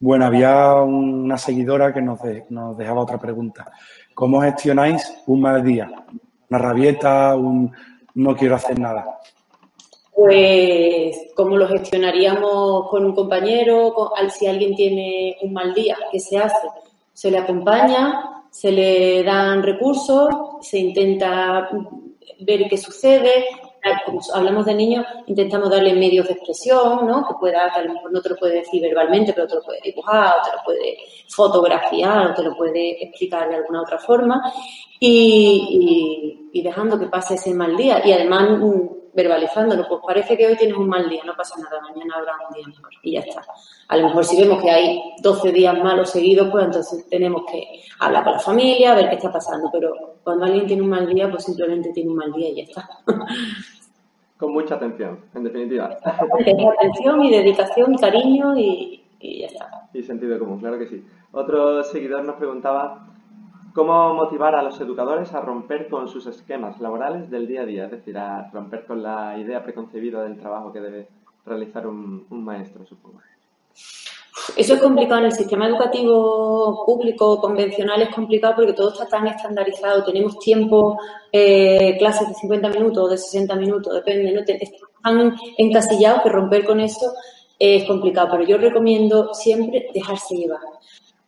Bueno, 0.00 0.26
había 0.26 0.74
una 0.74 1.38
seguidora 1.38 1.92
que 1.92 2.02
nos, 2.02 2.20
de- 2.22 2.44
nos 2.50 2.76
dejaba 2.76 3.02
otra 3.02 3.18
pregunta. 3.18 3.70
¿Cómo 4.14 4.40
gestionáis 4.40 5.22
un 5.26 5.40
mal 5.40 5.62
día? 5.62 5.90
Una 6.50 6.58
rabieta, 6.58 7.36
un 7.36 7.72
no 8.14 8.34
quiero 8.36 8.56
hacer 8.56 8.78
nada. 8.78 9.06
Pues, 10.14 11.16
¿cómo 11.34 11.56
lo 11.56 11.66
gestionaríamos 11.68 12.90
con 12.90 13.04
un 13.06 13.14
compañero? 13.14 13.94
Con- 13.94 14.08
al- 14.16 14.30
si 14.30 14.46
alguien 14.46 14.74
tiene 14.74 15.36
un 15.42 15.52
mal 15.52 15.72
día, 15.72 15.96
¿qué 16.10 16.20
se 16.20 16.36
hace? 16.38 16.68
Se 17.12 17.30
le 17.30 17.38
acompaña, 17.38 18.42
se 18.50 18.70
le 18.72 19.22
dan 19.22 19.62
recursos, 19.62 20.28
se 20.60 20.78
intenta 20.78 21.68
ver 22.40 22.68
qué 22.68 22.76
sucede. 22.76 23.44
Como 24.06 24.20
hablamos 24.34 24.64
de 24.66 24.74
niños, 24.74 25.04
intentamos 25.26 25.68
darle 25.70 25.92
medios 25.94 26.26
de 26.28 26.34
expresión, 26.34 27.06
¿no? 27.06 27.26
Que 27.26 27.34
pueda, 27.40 27.70
que 27.72 27.80
a 27.80 27.82
lo 27.82 27.94
mejor 27.94 28.12
no 28.12 28.20
te 28.22 28.28
lo 28.28 28.36
puede 28.36 28.54
decir 28.60 28.80
verbalmente, 28.80 29.32
pero 29.32 29.46
te 29.48 29.56
lo 29.56 29.62
puede 29.62 29.80
dibujar, 29.82 30.36
o 30.38 30.42
te 30.44 30.56
lo 30.56 30.62
puede 30.64 30.96
fotografiar, 31.28 32.30
o 32.30 32.34
te 32.34 32.42
lo 32.44 32.56
puede 32.56 33.02
explicar 33.02 33.48
de 33.48 33.56
alguna 33.56 33.82
otra 33.82 33.98
forma. 33.98 34.40
Y, 35.00 36.38
y- 36.52 36.58
y 36.60 36.62
dejando 36.62 36.98
que 36.98 37.06
pase 37.06 37.34
ese 37.34 37.52
mal 37.54 37.76
día. 37.76 38.06
Y 38.06 38.12
además 38.12 38.58
mm, 38.60 38.86
verbalizándolo, 39.14 39.86
pues 39.88 40.00
parece 40.06 40.36
que 40.36 40.46
hoy 40.46 40.56
tienes 40.56 40.76
un 40.76 40.88
mal 40.88 41.08
día, 41.08 41.22
no 41.24 41.34
pasa 41.36 41.54
nada, 41.60 41.80
mañana 41.82 42.16
habrá 42.16 42.32
un 42.48 42.54
día 42.54 42.66
mejor. 42.66 42.90
Y 43.02 43.12
ya 43.12 43.20
está. 43.20 43.42
A 43.88 43.96
lo 43.96 44.08
mejor 44.08 44.24
si 44.24 44.40
vemos 44.40 44.62
que 44.62 44.70
hay 44.70 45.02
12 45.22 45.52
días 45.52 45.78
malos 45.82 46.10
seguidos, 46.10 46.48
pues 46.50 46.64
entonces 46.64 47.08
tenemos 47.08 47.42
que 47.50 47.82
hablar 48.00 48.24
con 48.24 48.32
la 48.32 48.38
familia, 48.38 48.94
ver 48.94 49.10
qué 49.10 49.16
está 49.16 49.32
pasando. 49.32 49.68
Pero 49.72 50.16
cuando 50.22 50.46
alguien 50.46 50.66
tiene 50.66 50.82
un 50.82 50.88
mal 50.88 51.06
día, 51.06 51.30
pues 51.30 51.44
simplemente 51.44 51.92
tiene 51.92 52.10
un 52.10 52.16
mal 52.16 52.32
día 52.32 52.48
y 52.48 52.56
ya 52.56 52.62
está. 52.62 52.88
Con 54.38 54.54
mucha 54.54 54.74
atención, 54.74 55.20
en 55.34 55.44
definitiva. 55.44 55.96
Atención 56.02 57.24
y 57.24 57.30
dedicación 57.30 57.94
y 57.94 57.96
cariño 57.96 58.58
y, 58.58 59.04
y 59.20 59.40
ya 59.42 59.46
está. 59.46 59.88
Y 59.94 60.02
sentido 60.02 60.36
común, 60.36 60.58
claro 60.58 60.80
que 60.80 60.88
sí. 60.88 61.04
Otro 61.30 61.84
seguidor 61.84 62.24
nos 62.24 62.34
preguntaba 62.36 63.11
cómo 63.74 64.14
motivar 64.14 64.54
a 64.54 64.62
los 64.62 64.80
educadores 64.80 65.32
a 65.34 65.40
romper 65.40 65.88
con 65.88 66.08
sus 66.08 66.26
esquemas 66.26 66.80
laborales 66.80 67.30
del 67.30 67.46
día 67.46 67.62
a 67.62 67.66
día, 67.66 67.84
es 67.86 67.90
decir, 67.90 68.16
a 68.18 68.50
romper 68.50 68.86
con 68.86 69.02
la 69.02 69.38
idea 69.38 69.62
preconcebida 69.62 70.22
del 70.22 70.38
trabajo 70.38 70.72
que 70.72 70.80
debe 70.80 71.08
realizar 71.44 71.86
un, 71.86 72.26
un 72.30 72.44
maestro, 72.44 72.84
supongo. 72.86 73.20
Eso 74.56 74.74
es 74.74 74.80
complicado 74.82 75.20
en 75.20 75.26
el 75.26 75.32
sistema 75.32 75.66
educativo 75.66 76.84
público 76.84 77.40
convencional, 77.40 78.02
es 78.02 78.14
complicado 78.14 78.54
porque 78.56 78.72
todo 78.72 78.92
está 78.92 79.06
tan 79.06 79.26
estandarizado. 79.26 80.04
Tenemos 80.04 80.38
tiempo, 80.38 80.98
eh, 81.30 81.96
clases 81.98 82.28
de 82.28 82.34
50 82.34 82.68
minutos 82.70 83.04
o 83.04 83.08
de 83.08 83.18
60 83.18 83.54
minutos, 83.56 83.94
depende, 83.94 84.32
¿no? 84.32 84.40
Están 84.40 85.36
encasillados 85.58 86.22
que 86.22 86.28
romper 86.28 86.64
con 86.64 86.80
eso 86.80 87.12
es 87.58 87.84
complicado. 87.84 88.28
Pero 88.32 88.44
yo 88.44 88.58
recomiendo 88.58 89.32
siempre 89.32 89.88
dejarse 89.94 90.34
llevar. 90.34 90.60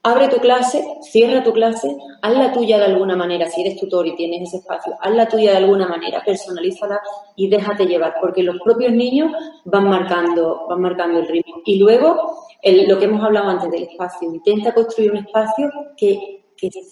Abre 0.06 0.28
tu 0.28 0.36
clase, 0.36 0.84
cierra 1.00 1.42
tu 1.42 1.50
clase, 1.50 1.96
haz 2.20 2.36
la 2.36 2.52
tuya 2.52 2.76
de 2.76 2.84
alguna 2.84 3.16
manera, 3.16 3.46
si 3.46 3.62
eres 3.62 3.80
tutor 3.80 4.06
y 4.06 4.14
tienes 4.14 4.48
ese 4.48 4.58
espacio, 4.58 4.92
haz 5.00 5.14
la 5.14 5.26
tuya 5.26 5.52
de 5.52 5.56
alguna 5.56 5.88
manera, 5.88 6.22
personalízala 6.22 7.00
y 7.36 7.48
déjate 7.48 7.86
llevar, 7.86 8.16
porque 8.20 8.42
los 8.42 8.60
propios 8.60 8.92
niños 8.92 9.32
van 9.64 9.88
marcando, 9.88 10.66
van 10.68 10.82
marcando 10.82 11.20
el 11.20 11.28
ritmo. 11.28 11.62
Y 11.64 11.78
luego, 11.78 12.36
lo 12.62 12.98
que 12.98 13.04
hemos 13.06 13.24
hablado 13.24 13.48
antes 13.48 13.70
del 13.70 13.84
espacio, 13.84 14.28
intenta 14.30 14.74
construir 14.74 15.12
un 15.12 15.16
espacio 15.16 15.70
que, 15.96 16.42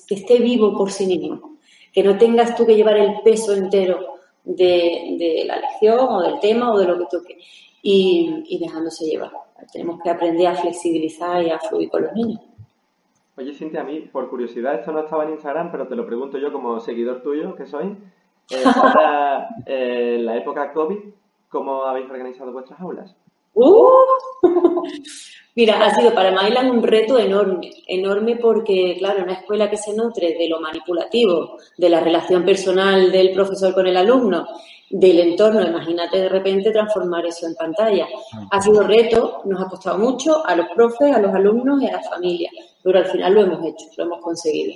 esté 0.09 0.39
vivo 0.39 0.75
por 0.75 0.91
sí 0.91 1.07
mismo, 1.07 1.59
que 1.93 2.03
no 2.03 2.17
tengas 2.17 2.57
tú 2.57 2.65
que 2.65 2.77
llevar 2.77 2.97
el 2.97 3.21
peso 3.23 3.53
entero 3.53 3.99
de, 4.43 5.17
de 5.19 5.45
la 5.47 5.59
lección 5.59 5.99
o 6.01 6.23
del 6.23 6.41
tema 6.41 6.73
o 6.73 6.79
de 6.79 6.87
lo 6.87 6.99
que 6.99 7.05
toque, 7.11 7.37
y, 7.83 8.43
y 8.47 8.59
dejándose 8.59 9.05
llevar. 9.05 9.33
Tenemos 9.71 10.01
que 10.03 10.09
aprender 10.09 10.47
a 10.47 10.55
flexibilizar 10.55 11.43
y 11.43 11.51
a 11.51 11.59
fluir 11.59 11.91
con 11.91 12.05
los 12.05 12.13
niños. 12.15 12.41
Oye, 13.37 13.55
Cintia, 13.55 13.81
a 13.81 13.85
mí, 13.85 14.01
por 14.01 14.29
curiosidad, 14.29 14.75
esto 14.75 14.93
no 14.93 15.01
estaba 15.01 15.25
en 15.25 15.31
Instagram, 15.31 15.71
pero 15.71 15.89
te 15.89 15.97
lo 15.97 16.07
pregunto 16.07 16.37
yo 16.37 16.53
como 16.53 16.79
seguidor 16.81 17.23
tuyo 17.23 17.55
que 17.55 17.67
soy. 17.67 17.97
Eh, 18.51 18.63
ahora, 18.77 19.49
eh, 19.65 20.17
en 20.19 20.27
la 20.27 20.37
época 20.37 20.73
COVID, 20.73 20.99
¿cómo 21.49 21.85
habéis 21.85 22.11
organizado 22.11 22.53
vuestras 22.53 22.79
aulas? 22.81 23.17
¡Uh! 23.55 23.89
Mira, 25.55 25.85
ha 25.85 25.95
sido 25.95 26.15
para 26.15 26.33
Mailan 26.33 26.71
un 26.71 26.83
reto 26.83 27.19
enorme, 27.19 27.71
enorme 27.87 28.37
porque, 28.37 28.97
claro, 28.99 29.23
una 29.23 29.35
escuela 29.35 29.69
que 29.69 29.77
se 29.77 29.95
nutre 29.95 30.35
de 30.39 30.49
lo 30.49 30.61
manipulativo, 30.61 31.59
de 31.77 31.89
la 31.91 32.01
relación 32.01 32.45
personal 32.45 33.13
del 33.13 33.33
profesor 33.33 33.75
con 33.75 33.87
el 33.87 33.99
alumno, 33.99 34.47
del 34.93 35.21
entorno, 35.21 35.67
imagínate 35.67 36.19
de 36.19 36.29
repente 36.29 36.71
transformar 36.71 37.25
eso 37.25 37.47
en 37.47 37.55
pantalla. 37.55 38.07
Ha 38.51 38.61
sido 38.61 38.83
reto, 38.83 39.41
nos 39.47 39.61
ha 39.63 39.69
costado 39.69 39.99
mucho 39.99 40.47
a 40.47 40.55
los 40.55 40.69
profes, 40.75 41.15
a 41.15 41.19
los 41.19 41.35
alumnos 41.35 41.83
y 41.83 41.87
a 41.87 41.93
las 41.93 42.09
familias, 42.09 42.53
pero 42.83 42.99
al 42.99 43.07
final 43.07 43.33
lo 43.33 43.41
hemos 43.43 43.65
hecho, 43.65 43.87
lo 43.97 44.05
hemos 44.05 44.21
conseguido. 44.21 44.75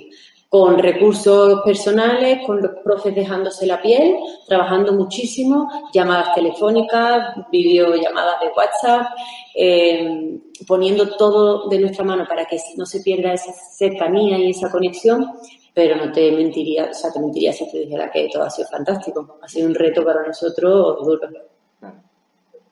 Con 0.49 0.79
recursos 0.79 1.61
personales, 1.63 2.39
con 2.47 2.61
los 2.61 2.71
profes 2.83 3.13
dejándose 3.13 3.67
la 3.67 3.81
piel, 3.81 4.15
trabajando 4.47 4.93
muchísimo, 4.93 5.69
llamadas 5.93 6.33
telefónicas, 6.33 7.35
videollamadas 7.51 8.39
de 8.39 8.47
WhatsApp, 8.55 9.07
eh, 9.53 10.39
poniendo 10.65 11.15
todo 11.15 11.69
de 11.69 11.79
nuestra 11.79 12.05
mano 12.05 12.25
para 12.27 12.45
que 12.45 12.57
no 12.75 12.85
se 12.85 13.01
pierda 13.01 13.33
esa 13.33 13.51
cercanía 13.53 14.39
y 14.39 14.49
esa 14.49 14.71
conexión, 14.71 15.31
pero 15.77 15.95
no 15.95 16.11
te 16.11 16.31
mentiría, 16.31 16.85
o 16.89 16.93
sea, 16.95 17.11
te 17.13 17.19
mentiría 17.19 17.53
si 17.53 17.69
te 17.69 17.77
dijera 17.77 18.09
que 18.09 18.27
todo 18.33 18.41
ha 18.41 18.49
sido 18.49 18.67
fantástico. 18.67 19.37
Ha 19.43 19.47
sido 19.47 19.67
un 19.67 19.75
reto 19.75 20.03
para 20.03 20.23
nosotros 20.25 21.05
duro. 21.05 21.29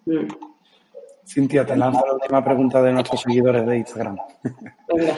Mm, 0.07 0.27
Cintia, 1.23 1.63
te 1.67 1.75
lanzo 1.75 2.03
la 2.03 2.13
última 2.13 2.43
pregunta 2.43 2.81
de 2.81 2.91
nuestros 2.93 3.21
seguidores 3.21 3.63
de 3.63 3.77
Instagram. 3.77 4.17
venga. 4.91 5.13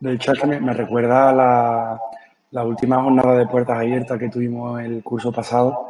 De 0.00 0.12
hecho, 0.12 0.32
es 0.32 0.38
que 0.40 0.46
me, 0.46 0.60
me 0.60 0.74
recuerda 0.74 1.30
a 1.30 1.32
la, 1.32 2.00
la 2.50 2.62
última 2.66 3.02
jornada 3.02 3.38
de 3.38 3.46
puertas 3.46 3.78
abiertas 3.78 4.18
que 4.18 4.28
tuvimos 4.28 4.78
el 4.82 5.02
curso 5.02 5.32
pasado, 5.32 5.88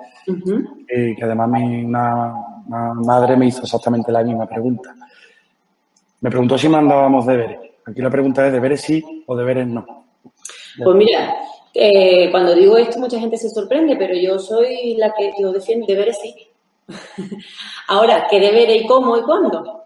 eh, 0.87 1.17
que 1.19 1.25
además 1.25 1.49
mi- 1.49 1.85
una, 1.85 2.33
una 2.69 2.95
madre 2.95 3.37
me 3.37 3.47
hizo 3.47 3.63
exactamente 3.63 4.13
la 4.13 4.23
misma 4.23 4.47
pregunta. 4.47 4.95
Me 6.21 6.31
preguntó 6.31 6.57
si 6.57 6.69
mandábamos 6.69 7.27
deberes. 7.27 7.59
Aquí 7.87 8.01
la 8.01 8.11
pregunta 8.11 8.47
es 8.47 8.53
deberes 8.53 8.83
sí 8.83 9.25
o 9.27 9.35
deberes 9.37 9.67
no. 9.67 10.04
Pues 10.83 10.97
mira, 10.97 11.37
eh, 11.73 12.31
cuando 12.31 12.55
digo 12.55 12.77
esto 12.77 12.99
mucha 12.99 13.19
gente 13.19 13.37
se 13.37 13.51
sorprende, 13.51 13.97
pero 13.97 14.15
yo 14.15 14.39
soy 14.39 14.97
la 14.97 15.13
que 15.13 15.33
yo 15.41 15.53
defiendo 15.53 15.87
deberes 15.87 16.19
sí. 16.21 16.35
Ahora, 17.89 18.27
¿qué 18.29 18.41
deberes 18.41 18.83
y 18.83 18.87
cómo 18.87 19.17
y 19.17 19.23
cuándo? 19.23 19.85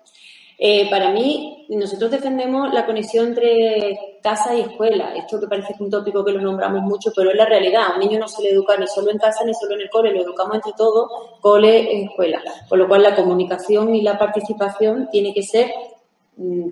Eh, 0.61 0.91
para 0.91 1.11
mí, 1.11 1.67
nosotros 1.69 2.11
defendemos 2.11 2.75
la 2.75 2.85
conexión 2.85 3.29
entre 3.29 4.19
casa 4.21 4.55
y 4.57 4.63
escuela. 4.63 5.15
Esto 5.15 5.39
que 5.39 5.47
parece 5.47 5.77
un 5.79 5.89
tópico 5.89 6.25
que 6.25 6.33
lo 6.33 6.41
nombramos 6.41 6.83
mucho, 6.83 7.13
pero 7.15 7.31
es 7.31 7.37
la 7.37 7.47
realidad. 7.47 7.83
A 7.85 7.95
un 7.95 8.01
niño 8.01 8.19
no 8.19 8.27
se 8.27 8.43
le 8.43 8.51
educa 8.51 8.77
ni 8.77 8.89
solo 8.89 9.13
en 9.13 9.19
casa 9.19 9.45
ni 9.45 9.55
solo 9.55 9.75
en 9.75 9.83
el 9.83 9.91
cole, 9.91 10.13
lo 10.13 10.23
educamos 10.23 10.57
entre 10.57 10.73
todos, 10.73 11.09
cole, 11.41 12.03
escuela. 12.03 12.43
Con 12.69 12.81
lo 12.81 12.89
cual, 12.89 13.05
la 13.05 13.15
comunicación 13.15 13.95
y 13.95 14.03
la 14.03 14.19
participación 14.19 15.09
tiene 15.13 15.33
que 15.33 15.45
ser 15.45 15.71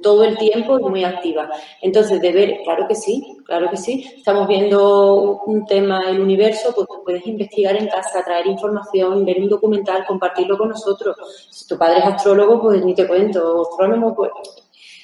todo 0.00 0.24
el 0.24 0.38
tiempo 0.38 0.78
y 0.78 0.82
muy 0.82 1.04
activa. 1.04 1.50
Entonces, 1.82 2.20
deber, 2.20 2.60
claro 2.62 2.86
que 2.86 2.94
sí, 2.94 3.36
claro 3.44 3.68
que 3.68 3.76
sí. 3.76 4.06
Estamos 4.16 4.46
viendo 4.46 5.42
un 5.44 5.66
tema, 5.66 6.08
el 6.08 6.20
universo, 6.20 6.72
pues 6.74 6.86
puedes 7.04 7.26
investigar 7.26 7.76
en 7.76 7.88
casa, 7.88 8.22
traer 8.24 8.46
información, 8.46 9.24
ver 9.24 9.40
un 9.40 9.48
documental, 9.48 10.06
compartirlo 10.06 10.56
con 10.56 10.68
nosotros. 10.68 11.16
Si 11.50 11.66
tu 11.66 11.76
padre 11.76 11.98
es 11.98 12.04
astrólogo, 12.04 12.62
pues 12.62 12.84
ni 12.84 12.94
te 12.94 13.06
cuento, 13.06 13.62
astrónomo, 13.62 14.14
pues. 14.14 14.30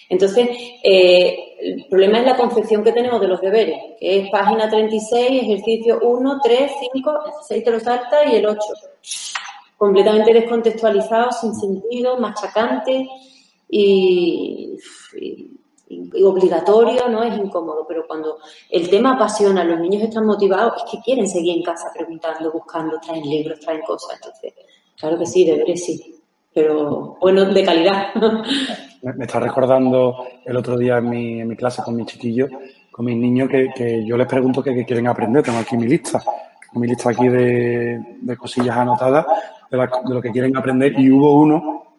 Entonces, 0.08 0.48
eh, 0.82 1.56
el 1.58 1.86
problema 1.86 2.18
es 2.20 2.26
la 2.26 2.36
concepción 2.36 2.84
que 2.84 2.92
tenemos 2.92 3.20
de 3.20 3.28
los 3.28 3.40
deberes, 3.40 3.80
que 3.98 4.20
es 4.20 4.30
página 4.30 4.68
36, 4.68 5.42
ejercicio 5.42 5.98
1, 6.02 6.40
3, 6.42 6.72
5, 6.92 7.10
el 7.10 7.32
6 7.48 7.64
te 7.64 7.70
lo 7.70 7.80
salta 7.80 8.24
y 8.26 8.36
el 8.36 8.46
8. 8.46 8.60
Completamente 9.76 10.34
descontextualizado, 10.34 11.32
sin 11.32 11.54
sentido, 11.54 12.18
machacante 12.18 13.08
y, 13.74 14.76
obligatorio, 16.22 17.08
¿no? 17.08 17.22
Es 17.22 17.36
incómodo, 17.38 17.86
pero 17.88 18.06
cuando 18.06 18.38
el 18.70 18.88
tema 18.90 19.14
apasiona, 19.14 19.64
los 19.64 19.80
niños 19.80 20.02
están 20.02 20.26
motivados, 20.26 20.74
es 20.76 20.90
que 20.90 21.00
quieren 21.00 21.26
seguir 21.26 21.56
en 21.56 21.62
casa 21.62 21.90
preguntando, 21.94 22.52
buscando, 22.52 22.98
traen 23.00 23.28
libros, 23.28 23.60
traen 23.60 23.80
cosas. 23.80 24.16
Entonces, 24.16 24.52
claro 24.98 25.18
que 25.18 25.26
sí, 25.26 25.44
deberes 25.44 25.84
sí, 25.84 26.14
pero 26.52 27.16
bueno, 27.20 27.46
de 27.46 27.64
calidad. 27.64 28.14
Me, 29.02 29.12
me 29.14 29.24
está 29.24 29.40
recordando 29.40 30.28
el 30.44 30.56
otro 30.56 30.78
día 30.78 30.98
en 30.98 31.10
mi, 31.10 31.40
en 31.40 31.48
mi 31.48 31.56
clase 31.56 31.82
con 31.82 31.96
mis 31.96 32.06
chiquillos, 32.06 32.48
con 32.92 33.04
mis 33.04 33.16
niños, 33.16 33.48
que, 33.48 33.70
que 33.74 34.06
yo 34.06 34.16
les 34.16 34.28
pregunto 34.28 34.62
qué 34.62 34.84
quieren 34.84 35.08
aprender. 35.08 35.42
Tengo 35.42 35.58
aquí 35.58 35.76
mi 35.76 35.88
lista, 35.88 36.22
mi 36.74 36.86
lista 36.86 37.10
aquí 37.10 37.26
de, 37.26 38.00
de 38.20 38.36
cosillas 38.36 38.76
anotadas 38.76 39.26
de, 39.72 39.88
lo 40.04 40.22
que 40.22 40.30
quieren 40.30 40.56
aprender 40.56 40.98
y 40.98 41.10
hubo 41.10 41.34
uno 41.34 41.91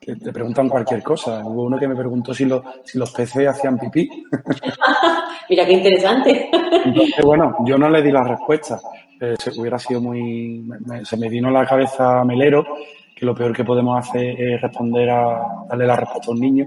que 0.00 0.16
te 0.16 0.32
preguntan 0.32 0.68
cualquier 0.68 1.02
cosa. 1.02 1.44
Hubo 1.44 1.64
uno 1.64 1.78
que 1.78 1.88
me 1.88 1.96
preguntó 1.96 2.32
si 2.32 2.44
los, 2.44 2.62
si 2.84 2.98
los 2.98 3.10
peces 3.12 3.48
hacían 3.48 3.78
pipí. 3.78 4.08
Mira 5.50 5.66
qué 5.66 5.72
interesante. 5.72 6.50
Entonces, 6.84 7.24
bueno, 7.24 7.56
yo 7.64 7.78
no 7.78 7.88
le 7.88 8.02
di 8.02 8.10
la 8.10 8.24
respuesta. 8.24 8.80
Eh, 9.20 9.34
se, 9.38 9.58
hubiera 9.58 9.78
sido 9.78 10.00
muy... 10.00 10.68
se 11.04 11.16
me 11.16 11.28
vino 11.28 11.48
a 11.48 11.52
la 11.52 11.66
cabeza 11.66 12.24
melero 12.24 12.66
que 13.14 13.24
lo 13.24 13.34
peor 13.34 13.56
que 13.56 13.64
podemos 13.64 13.98
hacer 13.98 14.38
es 14.38 14.60
responder 14.60 15.08
a 15.08 15.64
darle 15.68 15.86
la 15.86 15.96
respuesta 15.96 16.30
a 16.30 16.34
un 16.34 16.40
niño. 16.40 16.66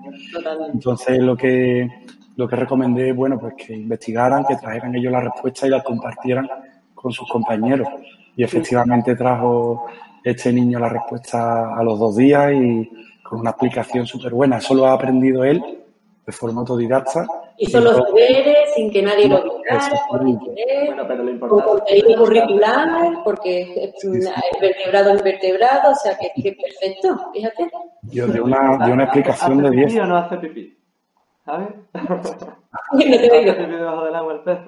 Entonces 0.74 1.20
lo 1.20 1.38
que 1.38 1.88
lo 2.40 2.48
que 2.48 2.56
recomendé, 2.56 3.12
bueno, 3.12 3.38
pues 3.38 3.54
que 3.56 3.74
investigaran, 3.74 4.46
que 4.46 4.56
trajeran 4.56 4.96
ellos 4.96 5.12
la 5.12 5.20
respuesta 5.20 5.68
y 5.68 5.72
la 5.72 5.84
compartieran 5.84 6.48
con 6.96 7.12
sus 7.12 7.28
compañeros. 7.28 7.90
Y 8.34 8.44
efectivamente 8.44 9.14
trajo 9.14 9.88
este 10.24 10.54
niño 10.54 10.80
la 10.80 10.88
respuesta 10.88 11.78
a 11.78 11.84
los 11.84 12.00
dos 12.00 12.16
días 12.16 12.54
y 12.54 12.90
con 13.30 13.42
una 13.42 13.52
explicación 13.52 14.08
súper 14.08 14.34
buena. 14.34 14.58
Eso 14.58 14.74
lo 14.74 14.88
ha 14.88 14.94
aprendido 14.94 15.44
él 15.44 15.62
de 16.26 16.32
forma 16.32 16.62
autodidacta. 16.62 17.28
Hizo 17.58 17.80
los 17.80 18.04
deberes 18.06 18.74
sin 18.74 18.92
que 18.92 19.02
nadie 19.02 19.28
lo 19.28 19.38
obligara, 19.38 19.92
por 20.10 20.28
interés, 20.28 20.92
con 21.40 21.62
contenido 21.62 22.24
curricular, 22.24 23.24
porque 23.24 23.62
es 23.62 23.94
vertebrado 24.62 25.12
en 25.12 25.24
vertebrado, 25.24 25.92
o 25.92 25.96
sea 25.96 26.18
que 26.18 26.32
es 26.36 26.56
perfecto, 26.56 27.32
fíjate. 27.34 27.70
Yo 28.04 28.28
de 28.28 28.42
una, 28.42 28.86
de 28.86 28.94
una 28.94 29.04
explicación 29.04 29.62
de 29.62 29.72
10. 29.72 30.00
o 30.00 30.06
no 30.06 30.18
hace 30.18 30.38
pipí? 30.38 30.78
¿Sabes? 31.46 31.68
no 31.94 33.02
te 33.02 33.40
digo. 33.40 33.58
pipí 33.58 33.72
debajo 33.72 34.06
del 34.06 34.16
agua 34.16 34.34
el 34.34 34.40
pez. 34.40 34.60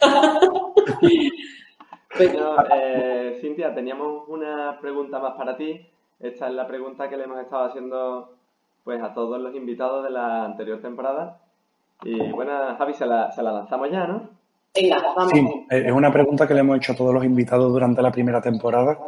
bueno, 2.18 2.56
eh, 2.74 3.38
Cintia, 3.40 3.74
teníamos 3.74 4.28
una 4.28 4.78
pregunta 4.80 5.18
más 5.18 5.34
para 5.34 5.56
ti. 5.56 5.80
Esta 6.20 6.48
es 6.48 6.54
la 6.54 6.66
pregunta 6.66 7.08
que 7.08 7.16
le 7.16 7.24
hemos 7.24 7.40
estado 7.40 7.64
haciendo 7.66 8.34
pues 8.82 9.02
a 9.02 9.12
todos 9.12 9.40
los 9.40 9.54
invitados 9.54 10.02
de 10.04 10.10
la 10.10 10.44
anterior 10.44 10.80
temporada. 10.80 11.38
Y 12.02 12.30
bueno, 12.32 12.52
Javi, 12.76 12.94
se 12.94 13.06
la, 13.06 13.30
se 13.30 13.42
la 13.42 13.52
lanzamos 13.52 13.90
ya, 13.90 14.06
¿no? 14.06 14.30
Venga, 14.74 14.96
vamos. 15.16 15.32
Sí, 15.32 15.66
es 15.70 15.92
una 15.92 16.12
pregunta 16.12 16.46
que 16.46 16.54
le 16.54 16.60
hemos 16.60 16.76
hecho 16.78 16.92
a 16.92 16.96
todos 16.96 17.12
los 17.12 17.24
invitados 17.24 17.72
durante 17.72 18.02
la 18.02 18.10
primera 18.10 18.40
temporada. 18.40 18.98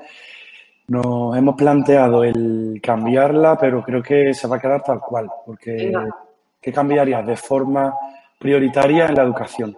Nos 0.89 1.37
hemos 1.37 1.55
planteado 1.55 2.25
el 2.25 2.81
cambiarla, 2.83 3.57
pero 3.57 3.83
creo 3.83 4.03
que 4.03 4.35
se 4.35 4.49
va 4.49 4.57
a 4.57 4.61
quedar 4.61 4.83
tal 4.83 5.01
cual, 5.01 5.31
porque 5.47 5.93
¿qué 6.61 6.73
cambiarías 6.73 7.25
de 7.25 7.37
forma 7.37 7.95
prioritaria 8.39 9.07
en 9.07 9.15
la 9.15 9.23
educación? 9.23 9.77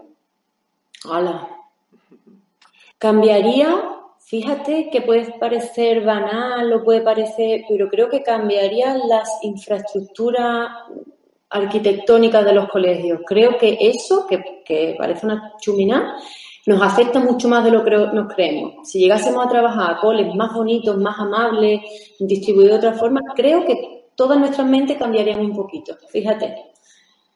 Hola. 1.04 1.46
Cambiaría 2.98 4.01
Fíjate 4.32 4.88
que 4.90 5.02
puede 5.02 5.30
parecer 5.38 6.02
banal 6.02 6.72
o 6.72 6.82
puede 6.82 7.02
parecer, 7.02 7.66
pero 7.68 7.90
creo 7.90 8.08
que 8.08 8.22
cambiarían 8.22 9.00
las 9.06 9.28
infraestructuras 9.42 10.70
arquitectónicas 11.50 12.42
de 12.42 12.54
los 12.54 12.66
colegios. 12.70 13.20
Creo 13.26 13.58
que 13.58 13.76
eso, 13.78 14.26
que, 14.26 14.96
parece 14.96 15.26
una 15.26 15.52
chumina, 15.60 16.16
nos 16.64 16.80
afecta 16.80 17.20
mucho 17.20 17.46
más 17.46 17.62
de 17.62 17.72
lo 17.72 17.84
que 17.84 17.90
nos 17.90 18.32
creemos. 18.32 18.88
Si 18.88 19.00
llegásemos 19.00 19.44
a 19.44 19.50
trabajar 19.50 19.90
a 19.90 20.00
coles 20.00 20.34
más 20.34 20.54
bonitos, 20.54 20.96
más 20.96 21.18
amables, 21.18 21.82
distribuidos 22.18 22.80
de 22.80 22.88
otra 22.88 22.98
forma, 22.98 23.20
creo 23.36 23.66
que 23.66 24.06
todas 24.14 24.38
nuestras 24.38 24.66
mentes 24.66 24.96
cambiarían 24.96 25.40
un 25.40 25.54
poquito. 25.54 25.94
Fíjate. 26.08 26.71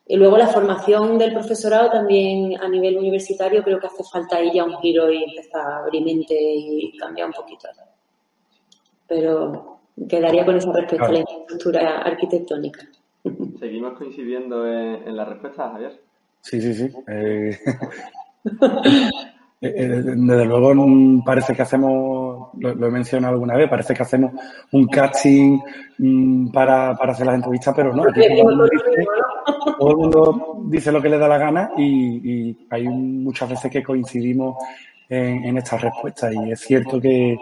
Y 0.08 0.16
luego 0.16 0.38
la 0.38 0.46
formación 0.46 1.18
del 1.18 1.32
profesorado 1.32 1.90
también 1.90 2.56
a 2.60 2.68
nivel 2.68 2.96
universitario 2.96 3.64
creo 3.64 3.80
que 3.80 3.88
hace 3.88 4.04
falta 4.04 4.36
ahí 4.36 4.52
ya 4.54 4.64
un 4.64 4.78
giro 4.78 5.10
y 5.10 5.24
empezar 5.24 5.60
a 5.60 5.78
abrir 5.78 6.04
mente 6.04 6.34
y 6.38 6.96
cambiar 6.96 7.26
un 7.26 7.32
poquito. 7.32 7.68
Pero 9.08 9.78
quedaría 10.08 10.44
con 10.44 10.56
esa 10.56 10.72
respuesta 10.72 11.06
a 11.06 11.12
la 11.12 11.18
infraestructura 11.18 12.02
arquitectónica. 12.02 12.86
¿Seguimos 13.58 13.98
coincidiendo 13.98 14.64
en, 14.66 15.16
la 15.16 15.24
respuesta, 15.24 15.70
Javier? 15.70 16.00
Sí, 16.40 16.60
sí, 16.60 16.74
sí. 16.74 16.88
Eh, 17.08 17.58
eh, 19.60 19.72
eh, 19.74 20.02
desde 20.04 20.44
luego 20.44 20.72
parece 21.24 21.52
que 21.52 21.62
hacemos, 21.62 22.50
lo, 22.60 22.86
he 22.86 22.90
mencionado 22.92 23.34
alguna 23.34 23.56
vez, 23.56 23.68
parece 23.68 23.92
que 23.92 24.02
hacemos 24.02 24.32
un 24.70 24.86
casting 24.86 25.58
mm, 25.98 26.52
para, 26.52 26.94
para 26.94 27.10
hacer 27.10 27.26
las 27.26 27.34
entrevistas, 27.34 27.74
pero 27.74 27.92
no 27.92 28.04
todo 29.78 29.90
el 29.90 29.96
mundo 29.96 30.56
dice 30.64 30.92
lo 30.92 31.00
que 31.00 31.08
le 31.08 31.18
da 31.18 31.28
la 31.28 31.38
gana 31.38 31.70
y, 31.76 32.66
hay 32.70 32.88
muchas 32.88 33.50
veces 33.50 33.70
que 33.70 33.82
coincidimos 33.82 34.56
en, 35.08 35.56
estas 35.56 35.80
respuestas 35.82 36.34
y 36.34 36.50
es 36.50 36.60
cierto 36.60 37.00
que 37.00 37.36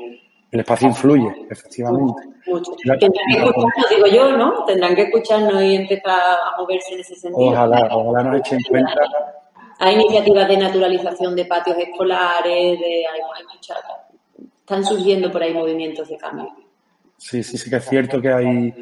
el 0.51 0.61
espacio 0.61 0.89
influye, 0.89 1.47
efectivamente. 1.51 2.23
Tendrán 2.45 2.99
que 2.99 3.07
escucharnos, 3.07 3.91
digo 3.91 4.07
yo, 4.07 4.37
¿no? 4.37 4.65
Tendrán 4.65 4.95
que 4.95 5.03
escucharnos 5.03 5.63
y 5.63 5.75
empezar 5.75 6.21
a 6.21 6.61
moverse 6.61 6.95
en 6.95 7.01
ese 7.01 7.17
sentido. 7.17 7.51
Ojalá, 7.51 7.89
ojalá 7.91 8.31
nos 8.31 8.41
echen 8.41 8.61
cuenta. 8.69 8.95
Hay 9.79 9.95
iniciativas 9.95 10.47
de 10.47 10.57
naturalización 10.57 11.35
de 11.35 11.45
patios 11.47 11.77
escolares, 11.79 12.79
de, 12.79 13.05
hay, 13.07 13.21
muchas, 13.53 13.79
están 14.61 14.85
surgiendo 14.85 15.33
por 15.33 15.43
ahí 15.43 15.53
movimientos 15.53 16.09
de 16.09 16.17
cambio. 16.17 16.49
Sí, 17.17 17.43
sí, 17.43 17.59
sí 17.59 17.69
que 17.69 17.77
es 17.77 17.89
cierto 17.89 18.21
que 18.21 18.33
hay, 18.33 18.75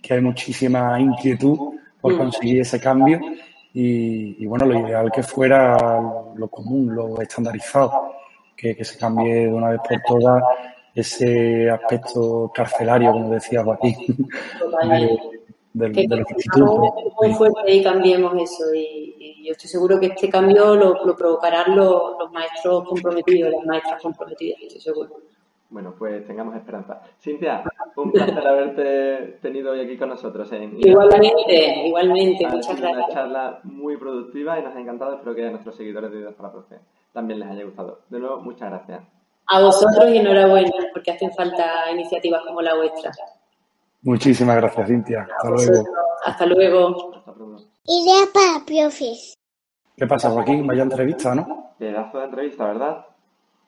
que 0.00 0.14
hay 0.14 0.20
muchísima 0.20 1.00
inquietud 1.00 1.76
por 2.06 2.14
mm. 2.14 2.18
conseguir 2.18 2.60
ese 2.60 2.80
cambio 2.80 3.20
y, 3.72 4.46
bueno, 4.46 4.64
lo 4.64 4.78
ideal 4.78 5.10
que 5.12 5.22
fuera 5.22 5.76
lo 6.34 6.48
común, 6.48 6.94
lo 6.94 7.20
estandarizado, 7.20 8.14
que, 8.56 8.82
se 8.82 8.96
cambie 8.96 9.46
de 9.46 9.52
una 9.52 9.70
vez 9.70 9.80
por 9.86 10.20
todas 10.20 10.42
ese 10.94 11.68
aspecto 11.68 12.50
carcelario, 12.54 13.12
como 13.12 13.28
decía 13.30 13.62
Joaquín, 13.62 13.96
de, 15.74 15.88
de, 15.88 16.16
los 16.16 16.30
institutos. 16.30 16.90
Muy 17.20 17.34
fuerte 17.34 17.70
y 17.70 17.82
cambiemos 17.82 18.34
eso 18.40 18.74
y, 18.74 19.44
yo 19.44 19.52
estoy 19.52 19.68
seguro 19.68 20.00
que 20.00 20.06
este 20.06 20.28
cambio 20.28 20.74
lo, 20.74 21.14
provocarán 21.14 21.76
los, 21.76 22.18
los 22.18 22.32
maestros 22.32 22.88
comprometidos, 22.88 23.52
las 23.52 23.64
maestras 23.66 24.02
comprometidas, 24.02 24.58
estoy 24.62 24.80
seguro. 24.80 25.20
Bueno, 25.68 25.94
pues 25.98 26.26
tengamos 26.26 26.56
esperanza. 26.56 27.02
Cintia, 27.20 27.62
un 27.96 28.12
placer 28.12 28.46
haberte 28.46 29.38
tenido 29.42 29.72
hoy 29.72 29.80
aquí 29.80 29.96
con 29.96 30.10
nosotros. 30.10 30.50
igualmente, 30.52 31.86
igualmente, 31.86 32.46
muchas 32.46 32.80
gracias. 32.80 33.06
Una 33.06 33.14
charla 33.14 33.60
muy 33.64 33.96
productiva 33.96 34.58
y 34.58 34.62
nos 34.62 34.76
ha 34.76 34.80
encantado. 34.80 35.14
Espero 35.14 35.34
que 35.34 35.46
a 35.46 35.50
nuestros 35.50 35.76
seguidores 35.76 36.10
de 36.12 36.18
Ideas 36.18 36.34
para 36.34 36.52
Profe 36.52 36.76
también 37.12 37.40
les 37.40 37.48
haya 37.48 37.64
gustado. 37.64 38.00
De 38.10 38.18
nuevo, 38.18 38.40
muchas 38.40 38.70
gracias. 38.70 39.00
A 39.46 39.60
vosotros 39.60 40.10
y 40.10 40.18
enhorabuena, 40.18 40.70
porque 40.92 41.12
hacen 41.12 41.32
falta 41.32 41.90
iniciativas 41.90 42.42
como 42.46 42.60
la 42.60 42.74
vuestra. 42.74 43.12
Muchísimas 44.02 44.56
gracias, 44.56 44.88
Cintia. 44.88 45.26
Hasta 45.36 45.50
luego. 45.50 45.88
Hasta 46.24 46.46
luego. 46.46 47.12
Ideas 47.84 48.28
para 48.34 48.64
Profes. 48.66 49.34
¿Qué 49.96 50.06
pasa, 50.06 50.30
Joaquín? 50.30 50.66
Vaya 50.66 50.82
entrevista, 50.82 51.34
¿no? 51.34 51.72
Pedazo 51.78 52.18
de 52.18 52.24
entrevista, 52.24 52.66
¿verdad? 52.66 53.06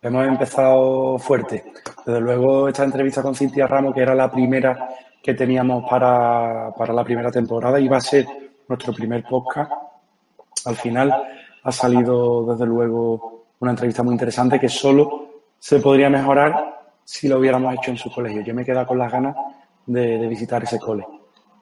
Hemos 0.00 0.28
empezado 0.28 1.18
fuerte. 1.18 1.72
Desde 2.06 2.20
luego, 2.20 2.68
esta 2.68 2.84
entrevista 2.84 3.20
con 3.20 3.34
Cintia 3.34 3.66
Ramos, 3.66 3.92
que 3.92 4.02
era 4.02 4.14
la 4.14 4.30
primera 4.30 4.88
que 5.20 5.34
teníamos 5.34 5.90
para, 5.90 6.70
la 6.70 7.04
primera 7.04 7.32
temporada, 7.32 7.80
iba 7.80 7.96
a 7.96 8.00
ser 8.00 8.24
nuestro 8.68 8.92
primer 8.92 9.24
podcast. 9.24 9.72
Al 10.66 10.76
final 10.76 11.12
ha 11.64 11.72
salido, 11.72 12.46
desde 12.46 12.64
luego, 12.64 13.46
una 13.58 13.72
entrevista 13.72 14.04
muy 14.04 14.12
interesante 14.12 14.60
que 14.60 14.68
solo 14.68 15.30
se 15.58 15.80
podría 15.80 16.08
mejorar 16.08 16.78
si 17.02 17.26
lo 17.26 17.38
hubiéramos 17.38 17.74
hecho 17.74 17.90
en 17.90 17.96
su 17.96 18.08
colegio. 18.08 18.42
Yo 18.42 18.54
me 18.54 18.64
quedo 18.64 18.86
con 18.86 18.98
las 18.98 19.10
ganas 19.10 19.34
de, 19.84 20.28
visitar 20.28 20.62
ese 20.62 20.78
cole. 20.78 21.04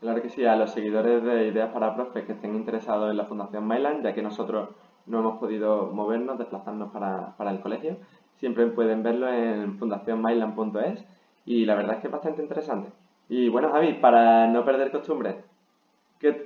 Claro 0.01 0.20
que 0.20 0.29
sí, 0.29 0.44
a 0.44 0.57
los 0.57 0.72
seguidores 0.72 1.25
de 1.25 1.49
Ideas 1.49 1.72
para 1.72 1.94
Profes 1.94 2.27
que 2.27 2.33
estén 2.33 2.55
interesados 2.55 3.11
en 3.11 3.16
la 3.16 3.25
Fundación 3.25 3.66
Myland, 3.66 4.05
ya 4.05 4.12
que 4.12 4.20
nosotros 4.20 4.68
no 5.07 5.20
hemos 5.20 5.38
podido 5.38 5.90
movernos, 5.92 6.38
desplazarnos 6.38 6.92
para, 6.92 7.35
para 7.37 7.51
el 7.51 7.61
colegio, 7.61 7.96
siempre 8.38 8.66
pueden 8.66 9.03
verlo 9.03 9.33
en 9.33 9.79
fundacionmailand.es 9.79 11.05
y 11.46 11.64
la 11.64 11.75
verdad 11.75 11.96
es 11.96 12.01
que 12.01 12.07
es 12.09 12.12
bastante 12.12 12.42
interesante. 12.42 12.90
Y 13.29 13.49
bueno, 13.49 13.70
Javi, 13.70 13.94
para 13.94 14.46
no 14.46 14.64
perder 14.64 14.90
costumbre, 14.90 15.37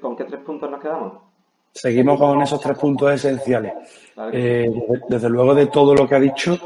¿con 0.00 0.16
qué 0.16 0.24
tres 0.24 0.40
puntos 0.42 0.70
nos 0.70 0.81
quedamos? 0.81 1.12
Seguimos 1.72 2.18
con 2.18 2.42
esos 2.42 2.61
tres 2.61 2.76
puntos 2.79 3.12
esenciales. 3.12 3.72
Eh, 4.33 4.68
desde, 5.09 5.29
luego 5.29 5.55
de 5.55 5.66
todo 5.66 5.94
lo 5.94 6.09
que 6.09 6.16
ha 6.16 6.20
dicho, 6.20 6.59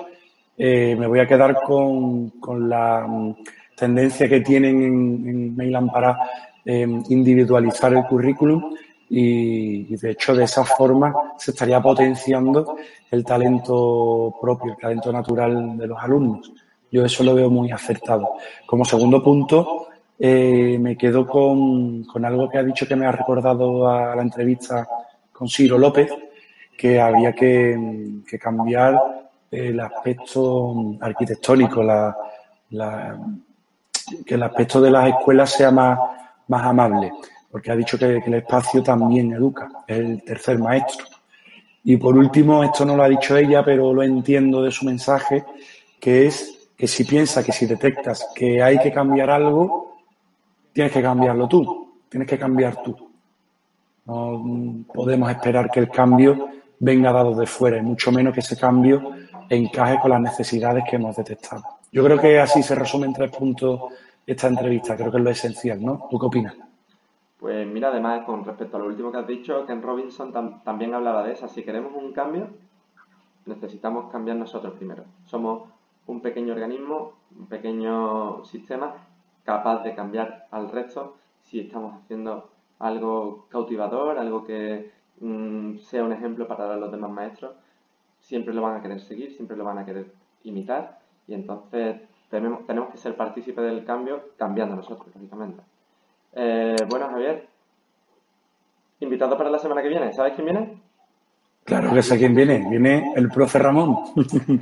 eh, 0.56 0.96
me 0.96 1.06
voy 1.06 1.18
a 1.18 1.26
quedar 1.26 1.56
con, 1.62 2.32
la 2.68 3.06
mm, 3.06 3.34
tendencia 3.76 4.28
que 4.28 4.40
tienen 4.40 4.82
en, 4.82 5.60
en 5.60 5.88
para 5.88 6.18
eh, 6.64 6.86
individualizar 7.10 7.92
el 7.92 8.04
currículum 8.04 8.74
y, 9.08 9.96
de 9.96 10.10
hecho 10.10 10.34
de 10.34 10.44
esa 10.44 10.64
forma 10.64 11.14
se 11.38 11.50
estaría 11.50 11.80
potenciando 11.80 12.76
el 13.10 13.24
talento 13.24 14.34
propio, 14.40 14.72
el 14.72 14.78
talento 14.78 15.12
natural 15.12 15.76
de 15.76 15.86
los 15.86 15.98
alumnos. 16.00 16.52
Yo 16.90 17.04
eso 17.04 17.24
lo 17.24 17.34
veo 17.34 17.50
muy 17.50 17.70
acertado. 17.70 18.34
Como 18.66 18.84
segundo 18.84 19.22
punto, 19.22 19.88
eh, 20.18 20.78
me 20.80 20.96
quedo 20.96 21.26
con, 21.26 22.04
algo 22.24 22.48
que 22.48 22.58
ha 22.58 22.62
dicho 22.62 22.86
que 22.86 22.96
me 22.96 23.06
ha 23.06 23.12
recordado 23.12 23.88
a 23.88 24.14
la 24.14 24.22
entrevista 24.22 24.86
con 25.32 25.48
Ciro 25.48 25.76
López, 25.76 26.12
que 26.76 27.00
había 27.00 27.32
que, 27.32 28.22
cambiar 28.40 28.96
el 29.50 29.78
aspecto 29.80 30.96
arquitectónico, 31.00 31.82
la, 31.82 32.16
que 34.24 34.34
el 34.34 34.42
aspecto 34.42 34.80
de 34.80 34.90
las 34.90 35.08
escuelas 35.08 35.50
sea 35.50 35.70
más, 35.70 35.98
más 36.48 36.64
amable, 36.64 37.12
porque 37.54 37.70
ha 37.70 37.76
dicho 37.76 37.96
que, 37.96 38.16
el 38.16 38.34
espacio 38.34 38.82
también 38.82 39.32
educa, 39.32 39.70
es 39.86 39.96
el 39.96 40.24
tercer 40.24 40.58
maestro. 40.58 41.06
Y 41.84 41.96
por 41.96 42.18
último, 42.18 42.64
esto 42.64 42.84
no 42.84 42.96
lo 42.96 43.04
ha 43.04 43.08
dicho 43.08 43.36
ella, 43.36 43.64
pero 43.64 43.94
lo 43.94 44.02
entiendo 44.02 44.60
de 44.60 44.72
su 44.72 44.84
mensaje, 44.84 45.44
que 46.00 46.26
es 46.26 46.68
que 46.76 46.88
si 46.88 47.04
piensas 47.04 47.44
que 47.44 47.52
si 47.52 47.66
detectas 47.66 48.26
que 48.34 48.60
hay 48.60 48.80
que 48.80 48.90
cambiar 48.90 49.30
algo, 49.30 49.98
tienes 50.72 50.92
que 50.92 51.00
cambiarlo 51.00 51.46
tú, 51.46 51.92
tienes 52.08 52.28
que 52.28 52.36
cambiar 52.36 52.82
tú. 52.82 53.08
No 54.06 54.84
podemos 54.92 55.30
esperar 55.30 55.70
que 55.70 55.78
el 55.78 55.88
cambio 55.90 56.48
venga 56.80 57.12
dado 57.12 57.36
de 57.36 57.46
fuera, 57.46 57.78
y 57.78 57.82
mucho 57.82 58.10
menos 58.10 58.34
que 58.34 58.40
ese 58.40 58.56
cambio 58.56 59.12
encaje 59.48 60.00
con 60.00 60.10
las 60.10 60.20
necesidades 60.20 60.82
que 60.90 60.96
hemos 60.96 61.14
detectado. 61.14 61.62
Yo 61.92 62.02
creo 62.02 62.18
que 62.18 62.40
así 62.40 62.64
se 62.64 62.74
resume 62.74 63.06
en 63.06 63.12
tres 63.12 63.30
puntos 63.30 63.80
esta 64.26 64.48
entrevista, 64.48 64.96
creo 64.96 65.12
que 65.12 65.18
es 65.18 65.22
lo 65.22 65.30
esencial, 65.30 65.80
¿no? 65.80 66.08
¿Tú 66.10 66.18
qué 66.18 66.26
opinas? 66.26 66.54
Pues 67.38 67.66
mira, 67.66 67.88
además, 67.88 68.24
con 68.24 68.44
respecto 68.44 68.76
a 68.76 68.80
lo 68.80 68.86
último 68.86 69.10
que 69.10 69.18
has 69.18 69.26
dicho, 69.26 69.66
Ken 69.66 69.82
Robinson 69.82 70.32
también 70.64 70.94
hablaba 70.94 71.24
de 71.24 71.32
eso. 71.32 71.48
Si 71.48 71.62
queremos 71.62 71.92
un 71.94 72.12
cambio, 72.12 72.48
necesitamos 73.46 74.10
cambiar 74.10 74.36
nosotros 74.36 74.74
primero. 74.74 75.04
Somos 75.24 75.68
un 76.06 76.20
pequeño 76.20 76.52
organismo, 76.52 77.12
un 77.36 77.46
pequeño 77.46 78.44
sistema 78.44 78.94
capaz 79.44 79.82
de 79.82 79.94
cambiar 79.94 80.46
al 80.50 80.70
resto 80.70 81.16
si 81.42 81.60
estamos 81.60 82.02
haciendo 82.02 82.50
algo 82.78 83.46
cautivador, 83.50 84.18
algo 84.18 84.44
que 84.44 84.92
mm, 85.20 85.78
sea 85.78 86.04
un 86.04 86.12
ejemplo 86.12 86.48
para 86.48 86.76
los 86.76 86.90
demás 86.90 87.10
maestros. 87.10 87.54
Siempre 88.20 88.54
lo 88.54 88.62
van 88.62 88.76
a 88.76 88.82
querer 88.82 89.00
seguir, 89.00 89.32
siempre 89.32 89.56
lo 89.56 89.64
van 89.64 89.78
a 89.78 89.84
querer 89.84 90.12
imitar 90.44 90.98
y 91.26 91.34
entonces 91.34 92.00
tenemos, 92.30 92.66
tenemos 92.66 92.90
que 92.90 92.98
ser 92.98 93.16
partícipes 93.16 93.64
del 93.64 93.84
cambio 93.84 94.30
cambiando 94.36 94.76
nosotros, 94.76 95.14
lógicamente. 95.14 95.62
Eh, 96.36 96.76
bueno, 96.88 97.08
Javier, 97.10 97.46
invitado 99.00 99.36
para 99.36 99.50
la 99.50 99.58
semana 99.58 99.82
que 99.82 99.88
viene. 99.88 100.12
¿Sabes 100.12 100.34
quién 100.34 100.46
viene? 100.46 100.82
Claro 101.64 101.94
que 101.94 102.02
sé 102.02 102.18
quién 102.18 102.34
viene. 102.34 102.66
Viene 102.68 103.12
el 103.16 103.28
profe 103.28 103.58
Ramón. 103.58 103.98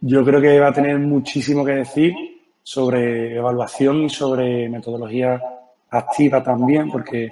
Yo 0.00 0.24
creo 0.24 0.40
que 0.40 0.60
va 0.60 0.68
a 0.68 0.72
tener 0.72 0.98
muchísimo 0.98 1.64
que 1.64 1.72
decir 1.72 2.14
sobre 2.62 3.36
evaluación 3.36 4.04
y 4.04 4.10
sobre 4.10 4.68
metodología 4.68 5.40
activa 5.90 6.42
también, 6.42 6.90
porque 6.90 7.28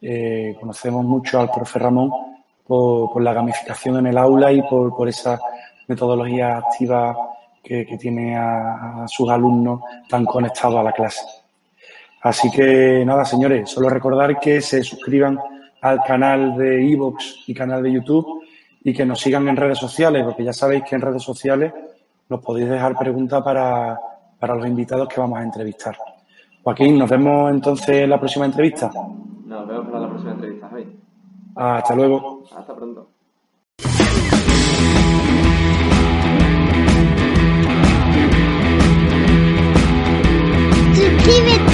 eh, 0.00 0.56
conocemos 0.60 1.04
mucho 1.04 1.40
al 1.40 1.50
profe 1.50 1.78
Ramón 1.78 2.10
por, 2.66 3.22
la 3.22 3.32
gamificación 3.32 3.98
en 3.98 4.08
el 4.08 4.18
aula 4.18 4.52
y 4.52 4.62
por, 4.62 5.08
esa 5.08 5.38
metodología 5.88 6.58
activa 6.58 7.16
que, 7.62 7.84
tiene 7.98 8.36
a, 8.36 9.04
sus 9.08 9.28
alumnos 9.30 9.80
tan 10.08 10.24
conectados 10.24 10.76
a 10.76 10.82
la 10.82 10.92
clase. 10.92 11.43
Así 12.24 12.50
que 12.50 13.04
nada, 13.04 13.22
señores, 13.24 13.70
solo 13.70 13.90
recordar 13.90 14.40
que 14.40 14.62
se 14.62 14.82
suscriban 14.82 15.38
al 15.82 16.02
canal 16.02 16.56
de 16.56 16.90
Evox 16.90 17.44
y 17.46 17.52
canal 17.52 17.82
de 17.82 17.92
YouTube 17.92 18.42
y 18.82 18.94
que 18.94 19.04
nos 19.04 19.20
sigan 19.20 19.46
en 19.46 19.56
redes 19.56 19.76
sociales, 19.76 20.24
porque 20.24 20.42
ya 20.42 20.54
sabéis 20.54 20.84
que 20.84 20.94
en 20.94 21.02
redes 21.02 21.22
sociales 21.22 21.72
nos 22.30 22.40
podéis 22.40 22.70
dejar 22.70 22.96
preguntas 22.96 23.42
para, 23.42 24.00
para 24.38 24.54
los 24.54 24.66
invitados 24.66 25.06
que 25.06 25.20
vamos 25.20 25.38
a 25.38 25.42
entrevistar. 25.42 25.98
Joaquín, 26.62 26.98
nos 26.98 27.10
vemos 27.10 27.50
entonces 27.50 27.90
en 27.90 28.08
la 28.08 28.18
próxima 28.18 28.46
entrevista. 28.46 28.90
Nos 29.44 29.68
vemos 29.68 29.86
para 29.88 30.00
la 30.00 30.08
próxima 30.08 30.32
entrevista, 30.32 30.68
Javi. 30.70 30.98
Hasta 31.56 31.94
luego. 31.94 32.44
Hasta 32.56 32.74
pronto. 32.74 33.08
Suscríbete 40.94 41.73